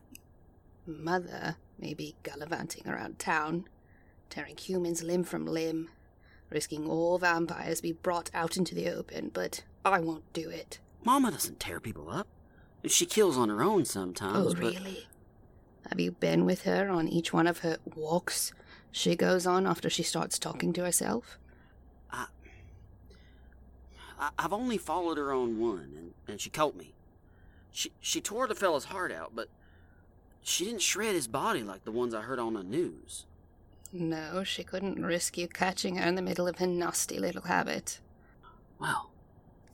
Mother 0.86 1.56
may 1.80 1.94
be 1.94 2.16
gallivanting 2.24 2.88
around 2.88 3.20
town, 3.20 3.66
tearing 4.30 4.58
humans 4.58 5.02
limb 5.02 5.24
from 5.24 5.46
limb, 5.46 5.90
risking 6.50 6.90
all 6.90 7.18
vampires 7.18 7.80
be 7.80 7.94
brought 7.94 8.30
out 8.34 8.58
into 8.58 8.76
the 8.76 8.90
open, 8.90 9.32
but 9.34 9.64
I 9.86 10.02
won't 10.02 10.32
do 10.34 10.50
it. 10.50 10.80
Mama 11.06 11.32
doesn't 11.32 11.60
tear 11.60 11.80
people 11.80 12.10
up. 12.10 12.28
She 12.86 13.06
kills 13.06 13.38
on 13.38 13.50
her 13.50 13.64
own 13.64 13.86
sometimes. 13.86 14.54
Oh, 14.54 14.54
really? 14.54 15.08
Have 15.90 16.00
you 16.00 16.12
been 16.12 16.46
with 16.46 16.64
her 16.64 16.90
on 16.90 17.08
each 17.08 17.34
one 17.34 17.48
of 17.48 17.60
her 17.60 17.78
walks 17.96 18.54
she 18.92 19.16
goes 19.16 19.48
on 19.48 19.66
after 19.66 19.90
she 19.90 20.04
starts 20.04 20.38
talking 20.38 20.74
to 20.74 20.84
herself? 20.84 21.38
I, 22.12 22.28
I've 24.38 24.54
only 24.54 24.78
followed 24.78 25.18
her 25.18 25.34
on 25.34 25.60
one, 25.60 25.94
and, 25.98 26.14
and 26.28 26.42
she 26.42 26.50
caught 26.50 26.76
me. 26.76 26.94
She 27.72 27.92
she 28.00 28.22
tore 28.22 28.48
the 28.48 28.56
fella's 28.56 28.86
heart 28.86 29.12
out, 29.12 29.32
but 29.36 29.50
she 30.42 30.66
didn't 30.66 30.82
shred 30.82 31.16
his 31.16 31.28
body 31.28 31.64
like 31.64 31.86
the 31.86 31.92
ones 31.92 32.14
I 32.14 32.22
heard 32.22 32.40
on 32.40 32.54
the 32.54 32.64
news. 32.64 33.26
No, 33.92 34.44
she 34.44 34.64
couldn't 34.64 35.06
risk 35.06 35.38
you 35.38 35.48
catching 35.48 35.98
her 35.98 36.08
in 36.08 36.16
the 36.16 36.22
middle 36.22 36.48
of 36.48 36.58
her 36.60 36.68
nasty 36.68 37.20
little 37.20 37.44
habit. 37.44 38.00
Well, 38.80 39.12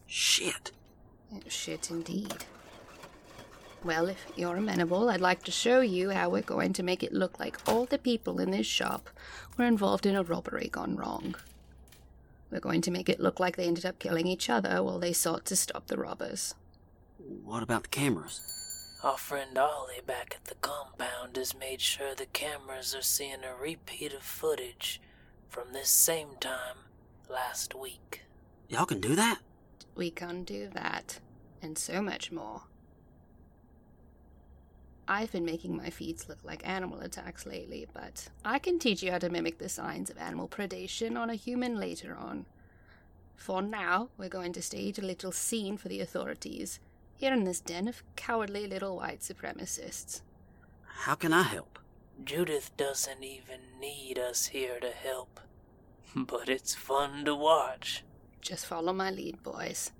shit. 0.07 0.71
Shit 1.47 1.89
indeed. 1.89 2.45
Well, 3.83 4.09
if 4.09 4.25
you're 4.35 4.57
amenable, 4.57 5.09
I'd 5.09 5.21
like 5.21 5.43
to 5.43 5.51
show 5.51 5.79
you 5.79 6.09
how 6.09 6.29
we're 6.29 6.41
going 6.41 6.73
to 6.73 6.83
make 6.83 7.01
it 7.01 7.13
look 7.13 7.39
like 7.39 7.57
all 7.65 7.85
the 7.85 7.97
people 7.97 8.41
in 8.41 8.51
this 8.51 8.67
shop 8.67 9.09
were 9.57 9.65
involved 9.65 10.05
in 10.05 10.15
a 10.15 10.23
robbery 10.23 10.67
gone 10.67 10.97
wrong. 10.97 11.35
We're 12.51 12.59
going 12.59 12.81
to 12.81 12.91
make 12.91 13.07
it 13.07 13.21
look 13.21 13.39
like 13.39 13.55
they 13.55 13.67
ended 13.67 13.85
up 13.85 13.99
killing 13.99 14.27
each 14.27 14.49
other 14.49 14.83
while 14.83 14.99
they 14.99 15.13
sought 15.13 15.45
to 15.45 15.55
stop 15.55 15.87
the 15.87 15.97
robbers. 15.97 16.55
What 17.45 17.63
about 17.63 17.83
the 17.83 17.89
cameras? 17.89 18.41
Our 19.01 19.17
friend 19.17 19.57
Ollie 19.57 20.01
back 20.05 20.35
at 20.35 20.45
the 20.45 20.55
compound 20.55 21.37
has 21.37 21.57
made 21.57 21.79
sure 21.79 22.13
the 22.15 22.25
cameras 22.25 22.93
are 22.93 23.01
seeing 23.01 23.45
a 23.45 23.55
repeat 23.55 24.13
of 24.13 24.23
footage 24.23 24.99
from 25.47 25.71
this 25.71 25.89
same 25.89 26.35
time 26.41 26.75
last 27.29 27.73
week. 27.73 28.23
Y'all 28.67 28.85
can 28.85 28.99
do 28.99 29.15
that? 29.15 29.39
We 29.95 30.11
can 30.11 30.43
do 30.43 30.67
that, 30.73 31.19
and 31.61 31.77
so 31.77 32.01
much 32.01 32.29
more. 32.29 32.63
I've 35.09 35.31
been 35.31 35.43
making 35.43 35.75
my 35.75 35.89
feeds 35.89 36.29
look 36.29 36.37
like 36.43 36.67
animal 36.69 36.99
attacks 36.99 37.47
lately, 37.47 37.87
but 37.91 38.29
I 38.45 38.59
can 38.59 38.77
teach 38.77 39.01
you 39.01 39.11
how 39.11 39.17
to 39.17 39.29
mimic 39.29 39.57
the 39.57 39.67
signs 39.67 40.11
of 40.11 40.19
animal 40.19 40.47
predation 40.47 41.17
on 41.17 41.31
a 41.31 41.35
human 41.35 41.79
later 41.79 42.15
on. 42.15 42.45
For 43.35 43.63
now, 43.63 44.09
we're 44.19 44.29
going 44.29 44.53
to 44.53 44.61
stage 44.61 44.99
a 44.99 45.05
little 45.05 45.31
scene 45.31 45.77
for 45.77 45.87
the 45.87 45.99
authorities, 45.99 46.79
here 47.17 47.33
in 47.33 47.43
this 47.43 47.59
den 47.59 47.87
of 47.87 48.03
cowardly 48.15 48.67
little 48.67 48.97
white 48.97 49.21
supremacists. 49.21 50.21
How 50.83 51.15
can 51.15 51.33
I 51.33 51.41
help? 51.41 51.79
Judith 52.23 52.69
doesn't 52.77 53.23
even 53.23 53.61
need 53.81 54.19
us 54.19 54.45
here 54.47 54.79
to 54.79 54.91
help. 54.91 55.39
But 56.15 56.49
it's 56.49 56.75
fun 56.75 57.25
to 57.25 57.33
watch. 57.33 58.03
Just 58.41 58.67
follow 58.67 58.93
my 58.93 59.09
lead, 59.09 59.41
boys. 59.41 59.91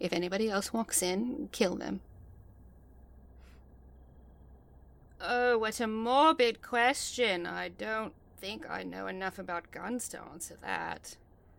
If 0.00 0.12
anybody 0.14 0.48
else 0.48 0.72
walks 0.72 1.02
in, 1.02 1.50
kill 1.52 1.76
them. 1.76 2.00
Oh, 5.26 5.56
what 5.56 5.80
a 5.80 5.86
morbid 5.86 6.60
question. 6.60 7.46
I 7.46 7.68
don't 7.68 8.12
think 8.36 8.68
I 8.68 8.82
know 8.82 9.06
enough 9.06 9.38
about 9.38 9.70
guns 9.70 10.06
to 10.10 10.20
answer 10.20 10.56
that. 10.60 11.16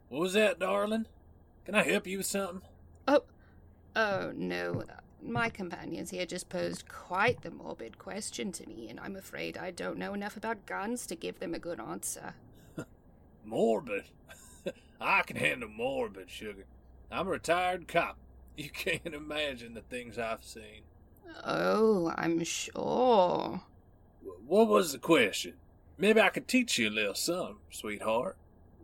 What 0.09 0.21
was 0.21 0.33
that, 0.33 0.59
darling? 0.59 1.07
Can 1.65 1.73
I 1.73 1.81
help 1.81 2.05
you 2.05 2.19
with 2.19 2.27
something? 2.27 2.61
Oh, 3.07 3.23
oh 3.95 4.31
no. 4.35 4.83
My 5.19 5.49
companions 5.49 6.11
here 6.11 6.27
just 6.27 6.47
posed 6.47 6.87
quite 6.87 7.41
the 7.41 7.49
morbid 7.49 7.97
question 7.97 8.51
to 8.51 8.67
me, 8.67 8.87
and 8.87 8.99
I'm 8.99 9.15
afraid 9.15 9.57
I 9.57 9.71
don't 9.71 9.97
know 9.97 10.13
enough 10.13 10.37
about 10.37 10.67
guns 10.67 11.07
to 11.07 11.15
give 11.15 11.39
them 11.39 11.55
a 11.55 11.59
good 11.59 11.79
answer. 11.79 12.35
Morbid? 13.43 14.03
I 15.01 15.23
can 15.23 15.37
handle 15.37 15.69
morbid, 15.69 16.29
sugar. 16.29 16.65
I'm 17.11 17.27
a 17.27 17.31
retired 17.31 17.87
cop. 17.87 18.17
You 18.55 18.69
can't 18.73 19.15
imagine 19.15 19.73
the 19.73 19.81
things 19.81 20.19
I've 20.19 20.43
seen. 20.43 20.83
Oh, 21.43 22.13
I'm 22.15 22.43
sure. 22.43 23.61
What 24.47 24.67
was 24.67 24.91
the 24.91 24.99
question? 24.99 25.53
Maybe 25.97 26.19
I 26.19 26.29
could 26.29 26.47
teach 26.47 26.77
you 26.77 26.89
a 26.89 26.91
little 26.91 27.15
something, 27.15 27.57
sweetheart. 27.71 28.35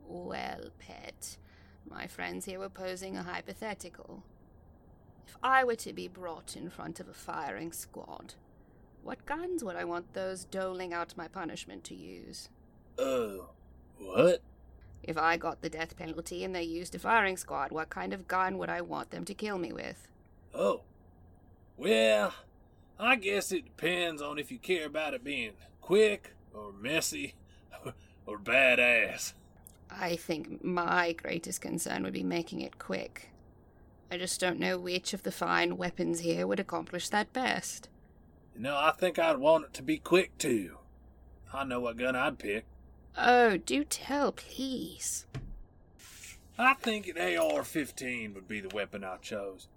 Well, 0.08 0.70
pet, 0.80 1.38
my 1.90 2.08
friends 2.08 2.46
here 2.46 2.60
were 2.60 2.70
posing 2.70 3.18
a 3.18 3.24
hypothetical. 3.24 4.24
If 5.28 5.38
I 5.44 5.64
were 5.64 5.76
to 5.76 5.94
be 5.94 6.08
brought 6.08 6.56
in 6.56 6.70
front 6.70 7.00
of 7.00 7.08
a 7.08 7.14
firing 7.14 7.72
squad, 7.72 8.36
what 9.04 9.26
guns 9.26 9.64
would 9.64 9.76
I 9.76 9.84
want 9.84 10.14
those 10.14 10.46
doling 10.46 10.94
out 10.94 11.18
my 11.18 11.28
punishment 11.28 11.84
to 11.86 11.96
use? 11.96 12.50
Uh, 12.98 13.46
what? 13.98 14.42
If 15.04 15.18
I 15.18 15.38
got 15.38 15.62
the 15.62 15.70
death 15.70 15.98
penalty 15.98 16.44
and 16.44 16.56
they 16.56 16.64
used 16.64 16.94
a 16.94 17.00
firing 17.00 17.38
squad, 17.38 17.72
what 17.72 17.90
kind 17.90 18.14
of 18.14 18.28
gun 18.28 18.58
would 18.58 18.70
I 18.70 18.82
want 18.82 19.10
them 19.10 19.26
to 19.26 19.34
kill 19.34 19.58
me 19.58 19.74
with? 19.74 20.08
Oh. 20.54 20.82
Well, 21.82 22.36
I 23.00 23.16
guess 23.16 23.52
it 23.52 23.66
depends 23.66 24.22
on 24.22 24.38
if 24.38 24.52
you 24.52 24.60
care 24.60 24.86
about 24.86 25.16
it 25.16 25.24
being 25.24 25.54
quick 25.82 26.36
or 26.54 26.72
messy 26.72 27.34
or 28.28 28.38
badass. 28.38 29.34
I 29.90 30.16
think 30.16 30.64
my 30.64 31.14
greatest 31.14 31.60
concern 31.60 32.04
would 32.04 32.14
be 32.14 32.22
making 32.22 32.62
it 32.62 32.78
quick. 32.78 33.32
I 34.12 34.20
just 34.20 34.40
don't 34.40 34.60
know 34.60 34.78
which 34.78 35.16
of 35.16 35.24
the 35.24 35.32
fine 35.32 35.76
weapons 35.76 36.20
here 36.20 36.46
would 36.46 36.60
accomplish 36.60 37.10
that 37.10 37.34
best. 37.34 37.90
You 38.54 38.62
know, 38.62 38.78
I 38.78 38.92
think 38.92 39.18
I'd 39.18 39.40
want 39.40 39.66
it 39.66 39.74
to 39.74 39.82
be 39.82 39.98
quick 39.98 40.38
too. 40.38 40.78
I 41.52 41.64
know 41.64 41.80
what 41.80 41.98
gun 41.98 42.16
I'd 42.16 42.38
pick. 42.38 42.66
Oh, 43.18 43.58
do 43.58 43.84
tell, 43.86 44.34
please. 44.34 45.26
I 46.60 46.76
think 46.76 47.08
an 47.08 47.18
AR 47.18 47.64
15 47.64 48.36
would 48.36 48.48
be 48.48 48.60
the 48.60 48.70
weapon 48.70 49.04
I 49.04 49.18
chose. 49.18 49.68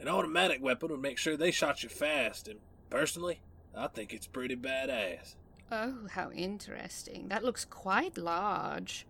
An 0.00 0.08
automatic 0.08 0.62
weapon 0.62 0.90
would 0.90 1.00
make 1.00 1.18
sure 1.18 1.36
they 1.36 1.50
shot 1.50 1.82
you 1.82 1.88
fast, 1.88 2.48
and 2.48 2.60
personally, 2.90 3.40
I 3.76 3.86
think 3.86 4.12
it's 4.12 4.26
pretty 4.26 4.56
badass. 4.56 5.34
Oh, 5.70 6.06
how 6.10 6.30
interesting. 6.32 7.28
That 7.28 7.44
looks 7.44 7.64
quite 7.64 8.18
large. 8.18 9.06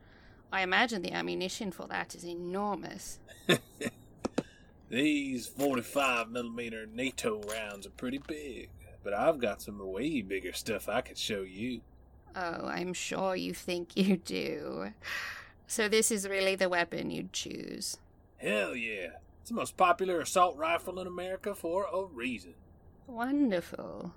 I 0.53 0.63
imagine 0.63 1.03
the 1.03 1.13
ammunition 1.13 1.73
for 1.73 1.87
that 1.89 2.15
is 2.15 2.25
enormous. 2.25 3.19
These 4.89 5.49
45 5.49 6.31
millimeter 6.31 6.87
NATO 6.87 7.41
rounds 7.43 7.87
are 7.87 7.91
pretty 7.91 8.19
big, 8.19 8.69
but 9.03 9.13
I've 9.13 9.41
got 9.41 9.63
some 9.63 9.79
way 9.85 10.23
bigger 10.23 10.53
stuff 10.53 10.89
I 10.89 11.01
could 11.01 11.19
show 11.19 11.43
you. 11.43 11.81
Oh, 12.37 12.67
I'm 12.67 12.95
sure 12.95 13.35
you 13.35 13.53
think 13.53 13.91
you 13.97 14.19
do. 14.19 14.93
So, 15.67 15.89
this 15.89 16.11
is 16.11 16.29
really 16.29 16.55
the 16.55 16.69
weapon 16.69 17.11
you'd 17.11 17.33
choose. 17.33 17.97
Hell 18.37 18.77
yeah. 18.77 19.09
It's 19.45 19.51
the 19.51 19.57
most 19.57 19.77
popular 19.77 20.23
assault 20.23 20.57
rifle 20.57 20.99
in 20.99 21.07
America 21.07 21.55
for 21.55 21.85
a 21.93 22.03
reason. 22.07 22.55
Wonderful. 23.07 24.15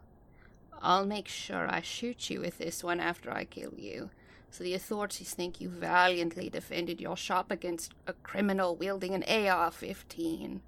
I'll 0.82 1.06
make 1.06 1.28
sure 1.28 1.68
I 1.70 1.82
shoot 1.82 2.30
you 2.30 2.40
with 2.40 2.60
this 2.60 2.82
one 2.82 3.02
after 3.02 3.30
I 3.30 3.44
kill 3.44 3.74
you, 3.76 4.10
so 4.50 4.64
the 4.64 4.74
authorities 4.74 5.34
think 5.34 5.60
you 5.60 5.68
valiantly 5.68 6.50
defended 6.50 7.02
your 7.02 7.18
shop 7.18 7.52
against 7.52 7.94
a 8.08 8.14
criminal 8.14 8.78
wielding 8.78 9.14
an 9.14 9.26
AR 9.26 9.70
15. 9.70 10.62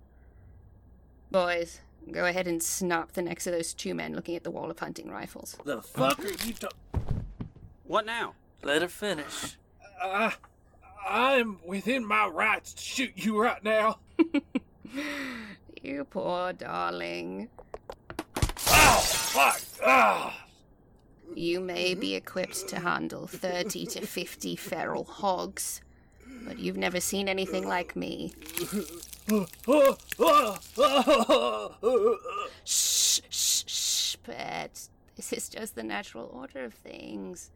Boys, 1.32 1.80
go 2.12 2.26
ahead 2.26 2.45
and 2.45 2.62
snap 2.62 3.13
the 3.13 3.22
necks 3.22 3.48
of 3.48 3.54
those 3.54 3.74
two 3.74 3.95
men 3.95 4.13
looking 4.13 4.36
at 4.36 4.43
the 4.43 4.52
wall 4.52 4.69
of 4.69 4.80
hunting 4.80 5.10
rifles. 5.10 5.56
The 5.63 5.82
fuck 5.82 6.19
are 6.19 6.45
you 6.45 6.52
ta- 6.52 6.67
What 7.86 8.06
now? 8.06 8.34
Let 8.62 8.82
her 8.82 8.89
finish. 8.89 9.56
I, 10.04 10.34
I'm 11.08 11.60
within 11.65 12.04
my 12.04 12.28
rights 12.28 12.74
to 12.74 12.84
shoot 12.84 13.13
you 13.15 13.41
right 13.41 13.63
now. 13.63 14.00
You 15.82 16.03
poor 16.03 16.51
darling. 16.51 17.47
Oh, 18.67 19.01
fuck. 19.01 19.62
Ah. 19.86 20.45
You 21.36 21.62
may 21.62 21.93
be 21.93 22.15
equipped 22.15 22.67
to 22.69 22.79
handle 22.79 23.27
30 23.27 23.86
to 23.86 24.05
50 24.05 24.55
feral 24.58 25.05
hogs, 25.05 25.82
but 26.45 26.60
you've 26.60 26.75
never 26.75 26.99
seen 26.99 27.29
anything 27.29 27.65
like 27.65 27.95
me. 27.95 28.34
Shh, 32.65 33.21
shh, 33.29 33.63
shh, 33.67 34.15
pet. 34.23 34.89
This 35.15 35.32
is 35.32 35.47
just 35.47 35.75
the 35.75 35.84
natural 35.84 36.29
order 36.34 36.65
of 36.65 36.73
things. 36.73 37.51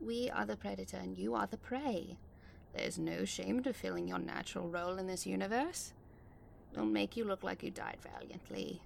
We 0.00 0.30
are 0.30 0.46
the 0.46 0.56
predator 0.56 0.98
and 0.98 1.16
you 1.18 1.34
are 1.34 1.46
the 1.46 1.56
prey. 1.56 2.16
There's 2.74 2.98
no 2.98 3.24
shame 3.24 3.62
to 3.62 3.72
filling 3.72 4.08
your 4.08 4.18
natural 4.18 4.68
role 4.68 4.98
in 4.98 5.06
this 5.06 5.26
universe. 5.26 5.92
It'll 6.72 6.84
make 6.84 7.16
you 7.16 7.24
look 7.24 7.42
like 7.42 7.62
you 7.62 7.70
died 7.70 7.98
valiantly. 8.02 8.80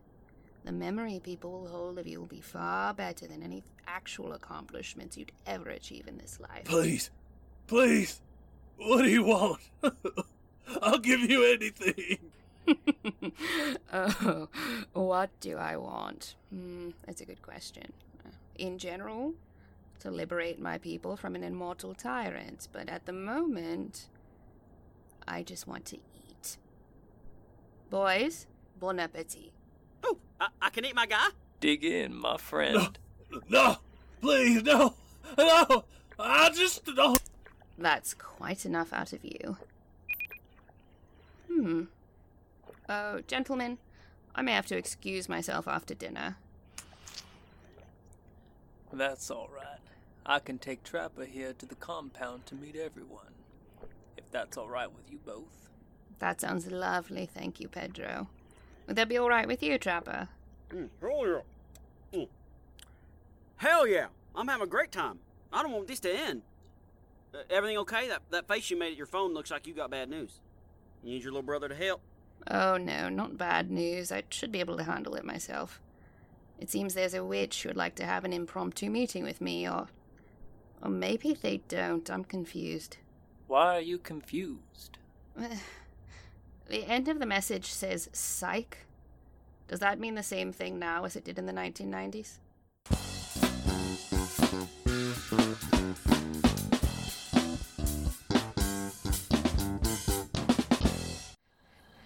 The 0.64 0.72
memory 0.72 1.20
people 1.22 1.53
will 1.53 1.68
hold 1.68 1.98
of 1.98 2.07
you 2.07 2.18
will 2.20 2.27
be 2.27 2.42
far 2.42 2.92
better 2.92 3.27
than 3.27 3.42
any 3.42 3.62
actual 3.87 4.35
accomplishments 4.35 5.16
you'd 5.16 5.33
ever 5.46 5.70
achieve 5.70 6.07
in 6.07 6.18
this 6.18 6.38
life. 6.38 6.64
Please, 6.64 7.11
please, 7.66 8.20
what 8.77 9.03
do 9.03 9.09
you 9.09 9.24
want? 9.24 9.61
I'll 10.83 10.98
give 10.98 11.20
you 11.20 11.44
anything. 11.44 12.18
oh, 13.92 14.48
what 14.92 15.31
do 15.40 15.57
I 15.57 15.77
want? 15.77 16.35
Hmm, 16.51 16.90
that's 17.07 17.22
a 17.22 17.24
good 17.24 17.40
question. 17.40 17.92
In 18.57 18.77
general, 18.77 19.33
to 20.01 20.11
liberate 20.11 20.61
my 20.61 20.79
people 20.79 21.17
from 21.17 21.35
an 21.35 21.43
immortal 21.43 21.95
tyrant, 21.95 22.69
but 22.73 22.89
at 22.89 23.07
the 23.07 23.13
moment, 23.13 24.09
I 25.27 25.43
just 25.43 25.67
want 25.67 25.85
to 25.87 25.97
eat. 25.97 26.57
Boys, 27.91 28.47
bon 28.79 28.99
appetit. 29.01 29.53
Oh, 30.05 30.19
I, 30.41 30.49
I 30.63 30.71
can 30.71 30.85
eat 30.85 30.95
my 30.95 31.07
guy? 31.07 31.29
Dig 31.61 31.85
in, 31.85 32.15
my 32.15 32.37
friend. 32.37 32.99
No, 33.49 33.77
please, 34.21 34.63
no, 34.63 34.95
no. 35.37 35.85
I 36.19 36.51
just 36.51 36.85
don't. 36.85 37.21
That's 37.77 38.15
quite 38.15 38.65
enough 38.65 38.93
out 38.93 39.13
of 39.13 39.25
you. 39.25 39.57
Hmm. 41.53 41.83
Oh, 42.89 43.21
gentlemen, 43.27 43.79
I 44.35 44.43
may 44.43 44.53
have 44.53 44.67
to 44.67 44.77
excuse 44.77 45.29
myself 45.29 45.69
after 45.69 45.95
dinner. 45.95 46.37
That's 48.93 49.31
all 49.31 49.51
right. 49.55 49.78
I 50.29 50.41
can 50.41 50.59
take 50.59 50.85
Trapper 50.85 51.25
here 51.25 51.55
to 51.55 51.64
the 51.64 51.75
compound 51.75 52.45
to 52.47 52.55
meet 52.55 52.77
everyone. 52.77 53.33
If 54.19 54.31
that's 54.31 54.59
all 54.59 54.69
right 54.69 54.93
with 54.93 55.11
you 55.11 55.19
both. 55.25 55.71
That 56.19 56.43
sounds 56.43 56.71
lovely, 56.71 57.25
thank 57.25 57.61
you, 57.61 57.69
Pedro. 57.69 58.29
Would 58.87 58.97
that 58.97 59.09
be 59.09 59.17
all 59.17 59.31
right 59.31 59.49
with 59.49 59.62
you, 59.62 59.79
Trapper? 59.79 60.29
Mm, 60.69 60.91
hell 61.01 61.27
yeah. 61.27 62.19
Mm. 62.19 62.29
Hell 63.57 63.87
yeah. 63.87 64.07
I'm 64.37 64.49
having 64.49 64.64
a 64.64 64.71
great 64.71 64.93
time. 64.93 65.19
I 65.51 65.62
don't 65.62 65.73
want 65.73 65.88
this 65.88 66.01
to 66.01 66.12
end. 66.14 66.43
Uh, 67.35 67.38
everything 67.49 67.79
okay? 67.79 68.09
That, 68.09 68.21
that 68.31 68.49
face 68.49 68.69
you 68.69 68.79
made 68.79 68.93
at 68.93 68.99
your 68.99 69.07
phone 69.07 69.33
looks 69.33 69.51
like 69.51 69.67
you 69.67 69.73
got 69.73 69.91
bad 69.91 70.11
news. 70.11 70.41
You 71.03 71.14
need 71.14 71.23
your 71.23 71.33
little 71.33 71.43
brother 71.43 71.71
to 71.71 71.75
help? 71.75 72.03
Oh 72.51 72.77
no, 72.77 73.09
not 73.09 73.38
bad 73.38 73.71
news. 73.71 74.12
I 74.12 74.25
should 74.29 74.53
be 74.53 74.61
able 74.61 74.77
to 74.77 74.85
handle 74.85 75.14
it 75.14 75.25
myself. 75.25 75.81
It 76.59 76.69
seems 76.69 76.93
there's 76.93 77.14
a 77.14 77.25
witch 77.25 77.62
who 77.62 77.71
would 77.71 77.77
like 77.77 77.95
to 77.95 78.05
have 78.05 78.27
an 78.27 78.35
impromptu 78.35 78.91
meeting 78.91 79.25
with 79.25 79.41
me, 79.41 79.67
or. 79.67 79.88
Or 80.83 80.91
maybe 80.91 81.35
they 81.35 81.59
don't. 81.69 82.11
I'm 82.11 82.25
confused. 82.25 82.99
Why 83.47 83.77
are 83.77 83.81
you 83.81 83.99
confused? 83.99 84.99
The 86.69 86.85
end 86.85 87.09
of 87.09 87.19
the 87.19 87.25
message 87.25 87.64
says 87.73 88.11
psych. 88.12 88.85
Does 89.69 89.81
that 89.81 89.99
mean 89.99 90.17
the 90.17 90.23
same 90.23 90.53
thing 90.53 90.79
now 90.79 91.07
as 91.07 91.17
it 91.17 91.25
did 91.25 91.38
in 91.38 91.47
the 91.47 91.53
1990s? 91.53 92.41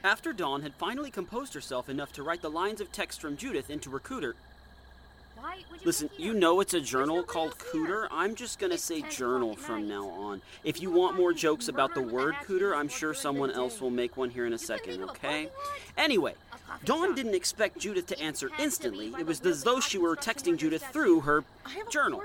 After 0.04 0.32
Dawn 0.32 0.62
had 0.62 0.74
finally 0.74 1.10
composed 1.10 1.54
herself 1.54 1.88
enough 1.88 2.12
to 2.12 2.22
write 2.22 2.42
the 2.42 2.50
lines 2.50 2.80
of 2.80 2.92
text 2.92 3.20
from 3.20 3.36
Judith 3.36 3.70
into 3.70 3.90
her 3.90 3.98
cooter. 5.42 5.84
Listen, 5.84 6.10
you 6.16 6.34
know 6.34 6.60
it's 6.60 6.74
a 6.74 6.80
journal 6.80 7.22
called 7.22 7.58
Cooter. 7.58 8.06
I'm 8.10 8.34
just 8.34 8.58
gonna 8.58 8.78
say 8.78 9.02
journal 9.02 9.56
from 9.56 9.88
now 9.88 10.08
on. 10.08 10.40
If 10.64 10.80
you 10.80 10.90
want 10.90 11.16
more 11.16 11.32
jokes 11.32 11.68
about 11.68 11.94
the 11.94 12.02
word 12.02 12.34
cooter, 12.46 12.76
I'm 12.76 12.88
sure 12.88 13.14
someone 13.14 13.50
else 13.50 13.80
will 13.80 13.90
make 13.90 14.16
one 14.16 14.30
here 14.30 14.46
in 14.46 14.52
a 14.52 14.58
second, 14.58 15.02
okay? 15.04 15.48
Anyway, 15.96 16.34
Dawn 16.84 17.14
didn't 17.14 17.34
expect 17.34 17.78
Judith 17.78 18.06
to 18.06 18.20
answer 18.20 18.50
instantly. 18.58 19.14
It 19.18 19.26
was 19.26 19.40
as 19.42 19.62
though 19.62 19.80
she 19.80 19.98
were 19.98 20.16
texting 20.16 20.56
Judith 20.56 20.84
through 20.92 21.20
her 21.20 21.44
journal. 21.90 22.22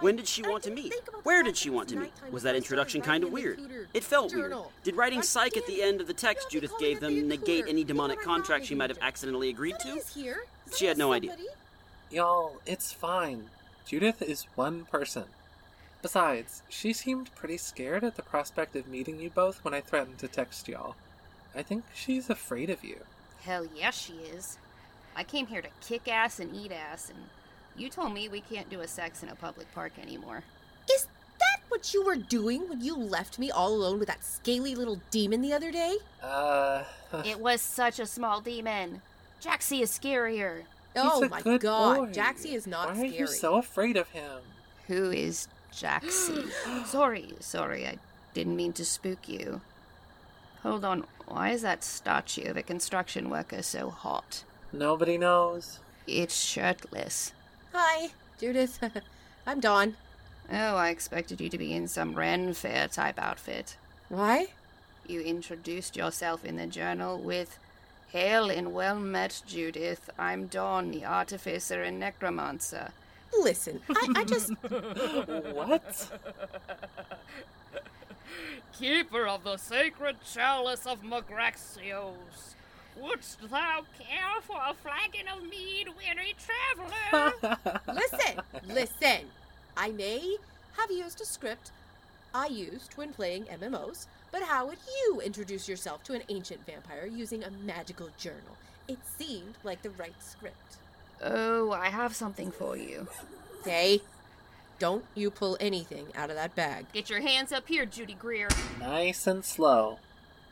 When 0.00 0.16
did 0.16 0.28
she 0.28 0.42
want 0.42 0.62
to 0.64 0.70
meet? 0.70 0.94
Where 1.24 1.42
did 1.42 1.56
she 1.56 1.70
want 1.70 1.88
to 1.88 1.96
meet? 1.96 2.12
Was 2.30 2.44
that 2.44 2.54
introduction 2.54 3.00
kind 3.00 3.24
of 3.24 3.32
weird? 3.32 3.60
It 3.94 4.04
felt 4.04 4.34
weird. 4.34 4.54
Did 4.84 4.96
writing 4.96 5.22
psych 5.22 5.56
at 5.56 5.66
the 5.66 5.82
end 5.82 6.00
of 6.00 6.06
the 6.06 6.14
text 6.14 6.50
Judith 6.50 6.72
gave 6.78 7.00
them 7.00 7.28
negate 7.28 7.64
any 7.68 7.82
demonic 7.84 8.20
contract 8.20 8.66
she 8.66 8.74
might 8.74 8.90
have 8.90 8.98
accidentally 9.02 9.48
agreed 9.48 9.76
to? 9.80 10.00
She 10.76 10.86
had 10.86 10.98
no 10.98 11.12
idea. 11.12 11.36
Y'all, 12.10 12.56
it's 12.64 12.90
fine. 12.90 13.50
Judith 13.84 14.22
is 14.22 14.46
one 14.54 14.86
person. 14.86 15.24
Besides, 16.00 16.62
she 16.68 16.92
seemed 16.94 17.34
pretty 17.34 17.58
scared 17.58 18.02
at 18.02 18.16
the 18.16 18.22
prospect 18.22 18.74
of 18.76 18.88
meeting 18.88 19.18
you 19.20 19.28
both 19.28 19.62
when 19.62 19.74
I 19.74 19.80
threatened 19.82 20.18
to 20.18 20.28
text 20.28 20.68
y'all. 20.68 20.94
I 21.54 21.62
think 21.62 21.84
she's 21.94 22.30
afraid 22.30 22.70
of 22.70 22.82
you. 22.82 23.00
Hell 23.42 23.66
yes, 23.76 23.98
she 23.98 24.14
is. 24.14 24.56
I 25.14 25.24
came 25.24 25.48
here 25.48 25.60
to 25.60 25.68
kick 25.86 26.08
ass 26.08 26.40
and 26.40 26.54
eat 26.54 26.72
ass, 26.72 27.10
and 27.10 27.18
you 27.76 27.90
told 27.90 28.14
me 28.14 28.28
we 28.28 28.40
can't 28.40 28.70
do 28.70 28.80
a 28.80 28.88
sex 28.88 29.22
in 29.22 29.28
a 29.28 29.34
public 29.34 29.70
park 29.74 29.92
anymore. 30.00 30.44
Is 30.90 31.08
that 31.38 31.60
what 31.68 31.92
you 31.92 32.04
were 32.04 32.16
doing 32.16 32.68
when 32.68 32.80
you 32.80 32.96
left 32.96 33.38
me 33.38 33.50
all 33.50 33.74
alone 33.74 33.98
with 33.98 34.08
that 34.08 34.24
scaly 34.24 34.74
little 34.74 35.00
demon 35.10 35.42
the 35.42 35.52
other 35.52 35.70
day? 35.70 35.96
Uh. 36.22 36.84
It 37.24 37.40
was 37.40 37.62
such 37.62 37.98
a 37.98 38.06
small 38.06 38.40
demon. 38.42 39.00
Jaxie 39.42 39.80
is 39.80 39.90
scarier. 39.90 40.64
Oh 41.04 41.24
a 41.24 41.28
my 41.28 41.40
good 41.42 41.60
god, 41.60 41.96
boy. 41.96 42.06
Jaxie 42.12 42.54
is 42.54 42.66
not 42.66 42.88
Why 42.88 42.94
scary. 42.94 43.08
are 43.08 43.20
you 43.20 43.26
so 43.26 43.56
afraid 43.56 43.96
of 43.96 44.08
him? 44.10 44.40
Who 44.86 45.10
is 45.10 45.48
Jaxie? 45.72 46.50
sorry, 46.86 47.34
sorry, 47.40 47.86
I 47.86 47.98
didn't 48.34 48.56
mean 48.56 48.72
to 48.74 48.84
spook 48.84 49.28
you. 49.28 49.60
Hold 50.62 50.84
on, 50.84 51.04
why 51.26 51.50
is 51.50 51.62
that 51.62 51.84
statue 51.84 52.48
of 52.50 52.56
a 52.56 52.62
construction 52.62 53.30
worker 53.30 53.62
so 53.62 53.90
hot? 53.90 54.44
Nobody 54.72 55.16
knows. 55.18 55.78
It's 56.06 56.38
shirtless. 56.38 57.32
Hi, 57.72 58.08
Judith. 58.40 58.78
I'm 59.46 59.60
Dawn. 59.60 59.96
Oh, 60.50 60.76
I 60.76 60.88
expected 60.90 61.40
you 61.40 61.48
to 61.50 61.58
be 61.58 61.74
in 61.74 61.88
some 61.88 62.14
Ren 62.14 62.54
Fair 62.54 62.88
type 62.88 63.18
outfit. 63.18 63.76
Why? 64.08 64.48
You 65.06 65.20
introduced 65.20 65.96
yourself 65.96 66.44
in 66.44 66.56
the 66.56 66.66
journal 66.66 67.18
with 67.18 67.58
Hail 68.08 68.48
and 68.50 68.72
well 68.72 68.98
met, 68.98 69.42
Judith. 69.46 70.08
I'm 70.18 70.46
Dawn, 70.46 70.90
the 70.90 71.04
artificer 71.04 71.82
and 71.82 72.00
necromancer. 72.00 72.90
Listen, 73.38 73.82
I, 73.90 74.12
I 74.16 74.24
just. 74.24 74.50
What? 75.52 76.10
Keeper 78.78 79.26
of 79.26 79.44
the 79.44 79.58
sacred 79.58 80.16
chalice 80.24 80.86
of 80.86 81.02
Magraxios. 81.02 82.54
Wouldst 82.96 83.50
thou 83.50 83.84
care 83.98 84.40
for 84.42 84.56
a 84.56 84.72
flagon 84.72 85.28
of 85.28 85.42
mead, 85.42 85.88
weary 85.98 86.34
traveler? 86.38 87.58
listen, 87.92 88.40
listen. 88.66 89.26
I 89.76 89.90
may 89.90 90.36
have 90.78 90.90
used 90.90 91.20
a 91.20 91.26
script 91.26 91.72
I 92.34 92.46
used 92.46 92.94
when 92.96 93.12
playing 93.12 93.44
MMOs, 93.44 94.06
but 94.30 94.42
how 94.42 94.66
would 94.66 94.78
you 94.86 95.20
introduce 95.20 95.68
yourself 95.68 96.02
to 96.04 96.14
an 96.14 96.22
ancient 96.28 96.64
vampire 96.66 97.06
using 97.06 97.42
a 97.44 97.50
magical 97.50 98.08
journal? 98.18 98.56
It 98.86 98.98
seemed 99.18 99.54
like 99.64 99.82
the 99.82 99.90
right 99.90 100.14
script. 100.20 100.76
Oh, 101.22 101.72
I 101.72 101.88
have 101.88 102.14
something 102.14 102.50
for 102.50 102.76
you. 102.76 103.08
Hey, 103.64 104.00
don't 104.78 105.04
you 105.14 105.30
pull 105.30 105.56
anything 105.60 106.06
out 106.14 106.30
of 106.30 106.36
that 106.36 106.54
bag. 106.54 106.86
Get 106.92 107.10
your 107.10 107.20
hands 107.20 107.52
up 107.52 107.66
here, 107.68 107.84
Judy 107.84 108.14
Greer. 108.14 108.48
nice 108.78 109.26
and 109.26 109.44
slow. 109.44 109.98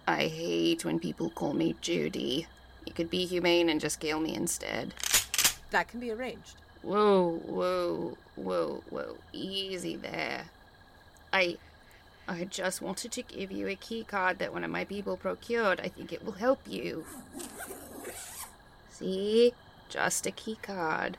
I 0.07 0.27
hate 0.27 0.85
when 0.85 0.99
people 1.01 1.31
call 1.31 1.53
me 1.53 1.77
Judy. 1.81 2.47
You 2.85 2.93
could 2.93 3.11
be 3.11 3.27
humane 3.27 3.69
and 3.69 3.81
just 3.81 4.01
kill 4.01 4.21
me 4.21 4.35
instead. 4.35 4.95
That 5.71 5.89
can 5.89 6.01
be 6.01 6.11
arranged. 6.11 6.57
Whoa, 6.83 7.41
whoa, 7.45 8.17
whoa, 8.37 8.83
whoa. 8.91 9.17
Easy 9.33 9.97
there. 9.97 10.45
I. 11.33 11.59
I 12.29 12.45
just 12.45 12.83
wanted 12.83 13.13
to 13.13 13.23
give 13.23 13.53
you 13.53 13.69
a 13.69 13.77
key 13.77 14.03
card 14.03 14.39
that 14.39 14.53
one 14.53 14.65
of 14.65 14.71
my 14.71 14.85
people 14.85 15.17
procured. 15.17 15.81
I 15.81 15.89
think 15.89 16.13
it 16.13 16.25
will 16.25 16.33
help 16.33 16.61
you. 16.67 17.05
See? 18.91 19.53
Just 19.89 20.27
a 20.27 20.33
key 20.33 20.59
card. 20.61 21.17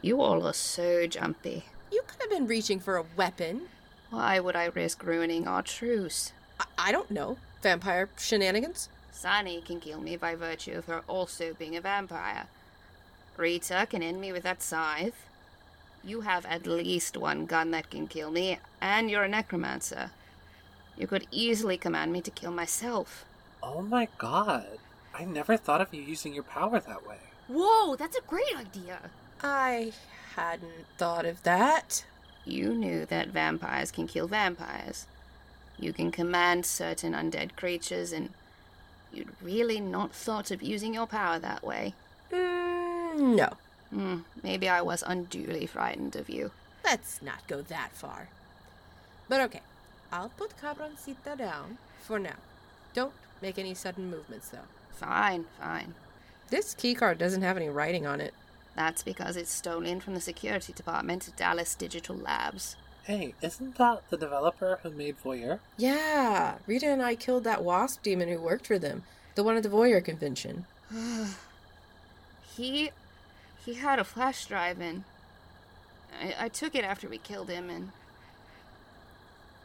You 0.00 0.20
all 0.20 0.46
are 0.46 0.52
so 0.52 1.06
jumpy. 1.06 1.64
You 1.90 2.02
could 2.06 2.20
have 2.20 2.30
been 2.30 2.46
reaching 2.46 2.78
for 2.78 2.96
a 2.96 3.04
weapon. 3.16 3.62
Why 4.10 4.38
would 4.38 4.54
I 4.54 4.66
risk 4.66 5.02
ruining 5.02 5.48
our 5.48 5.62
truce? 5.62 6.32
I, 6.60 6.66
I 6.78 6.92
don't 6.92 7.10
know. 7.10 7.38
Vampire 7.62 8.08
shenanigans? 8.16 8.88
Sunny 9.10 9.60
can 9.62 9.80
kill 9.80 10.00
me 10.00 10.16
by 10.16 10.34
virtue 10.34 10.76
of 10.76 10.84
her 10.84 11.02
also 11.08 11.54
being 11.54 11.74
a 11.74 11.80
vampire. 11.80 12.46
Rita 13.36 13.86
can 13.90 14.02
end 14.02 14.20
me 14.20 14.30
with 14.30 14.44
that 14.44 14.62
scythe. 14.62 15.26
You 16.06 16.20
have 16.20 16.44
at 16.46 16.66
least 16.66 17.16
one 17.16 17.46
gun 17.46 17.70
that 17.70 17.90
can 17.90 18.06
kill 18.06 18.30
me, 18.30 18.58
and 18.80 19.10
you're 19.10 19.24
a 19.24 19.28
necromancer. 19.28 20.10
You 20.98 21.06
could 21.06 21.26
easily 21.30 21.76
command 21.78 22.12
me 22.12 22.20
to 22.20 22.30
kill 22.30 22.52
myself. 22.52 23.24
Oh 23.62 23.80
my 23.82 24.08
god. 24.18 24.78
I 25.14 25.24
never 25.24 25.56
thought 25.56 25.80
of 25.80 25.94
you 25.94 26.02
using 26.02 26.34
your 26.34 26.42
power 26.42 26.78
that 26.80 27.06
way. 27.06 27.16
Whoa, 27.48 27.96
that's 27.96 28.16
a 28.16 28.22
great 28.22 28.56
idea. 28.56 28.98
I 29.42 29.92
hadn't 30.34 30.86
thought 30.98 31.24
of 31.24 31.42
that. 31.44 32.04
You 32.44 32.74
knew 32.74 33.06
that 33.06 33.28
vampires 33.28 33.90
can 33.90 34.06
kill 34.06 34.28
vampires. 34.28 35.06
You 35.78 35.92
can 35.92 36.10
command 36.12 36.66
certain 36.66 37.12
undead 37.12 37.56
creatures, 37.56 38.12
and 38.12 38.30
you'd 39.12 39.34
really 39.42 39.80
not 39.80 40.12
thought 40.12 40.50
of 40.50 40.62
using 40.62 40.94
your 40.94 41.06
power 41.06 41.38
that 41.38 41.64
way. 41.64 41.94
Mm, 42.30 43.36
no. 43.36 43.54
Hmm, 43.94 44.18
maybe 44.42 44.68
I 44.68 44.82
was 44.82 45.04
unduly 45.06 45.66
frightened 45.66 46.16
of 46.16 46.28
you. 46.28 46.50
Let's 46.84 47.22
not 47.22 47.46
go 47.46 47.62
that 47.62 47.92
far. 47.92 48.28
But 49.28 49.40
okay, 49.42 49.60
I'll 50.12 50.30
put 50.30 50.60
Cabroncita 50.60 51.38
down 51.38 51.78
for 52.02 52.18
now. 52.18 52.34
Don't 52.92 53.12
make 53.40 53.56
any 53.56 53.72
sudden 53.72 54.10
movements, 54.10 54.48
though. 54.48 54.66
Fine, 54.90 55.44
fine. 55.60 55.94
This 56.50 56.74
keycard 56.74 57.18
doesn't 57.18 57.42
have 57.42 57.56
any 57.56 57.68
writing 57.68 58.04
on 58.04 58.20
it. 58.20 58.34
That's 58.74 59.04
because 59.04 59.36
it's 59.36 59.52
stolen 59.52 60.00
from 60.00 60.14
the 60.14 60.20
security 60.20 60.72
department 60.72 61.28
at 61.28 61.36
Dallas 61.36 61.76
Digital 61.76 62.16
Labs. 62.16 62.74
Hey, 63.04 63.34
isn't 63.42 63.76
that 63.76 64.02
the 64.10 64.16
developer 64.16 64.80
who 64.82 64.90
made 64.90 65.22
Voyeur? 65.22 65.60
Yeah, 65.76 66.56
Rita 66.66 66.88
and 66.88 67.02
I 67.02 67.14
killed 67.14 67.44
that 67.44 67.62
wasp 67.62 68.02
demon 68.02 68.28
who 68.28 68.40
worked 68.40 68.66
for 68.66 68.78
them, 68.78 69.04
the 69.36 69.44
one 69.44 69.56
at 69.56 69.62
the 69.62 69.68
Voyeur 69.68 70.04
convention. 70.04 70.66
he 72.56 72.90
he 73.64 73.74
had 73.74 73.98
a 73.98 74.04
flash 74.04 74.46
drive 74.46 74.80
and 74.80 75.04
I, 76.20 76.44
I 76.44 76.48
took 76.48 76.74
it 76.74 76.84
after 76.84 77.08
we 77.08 77.18
killed 77.18 77.48
him 77.48 77.70
and 77.70 77.90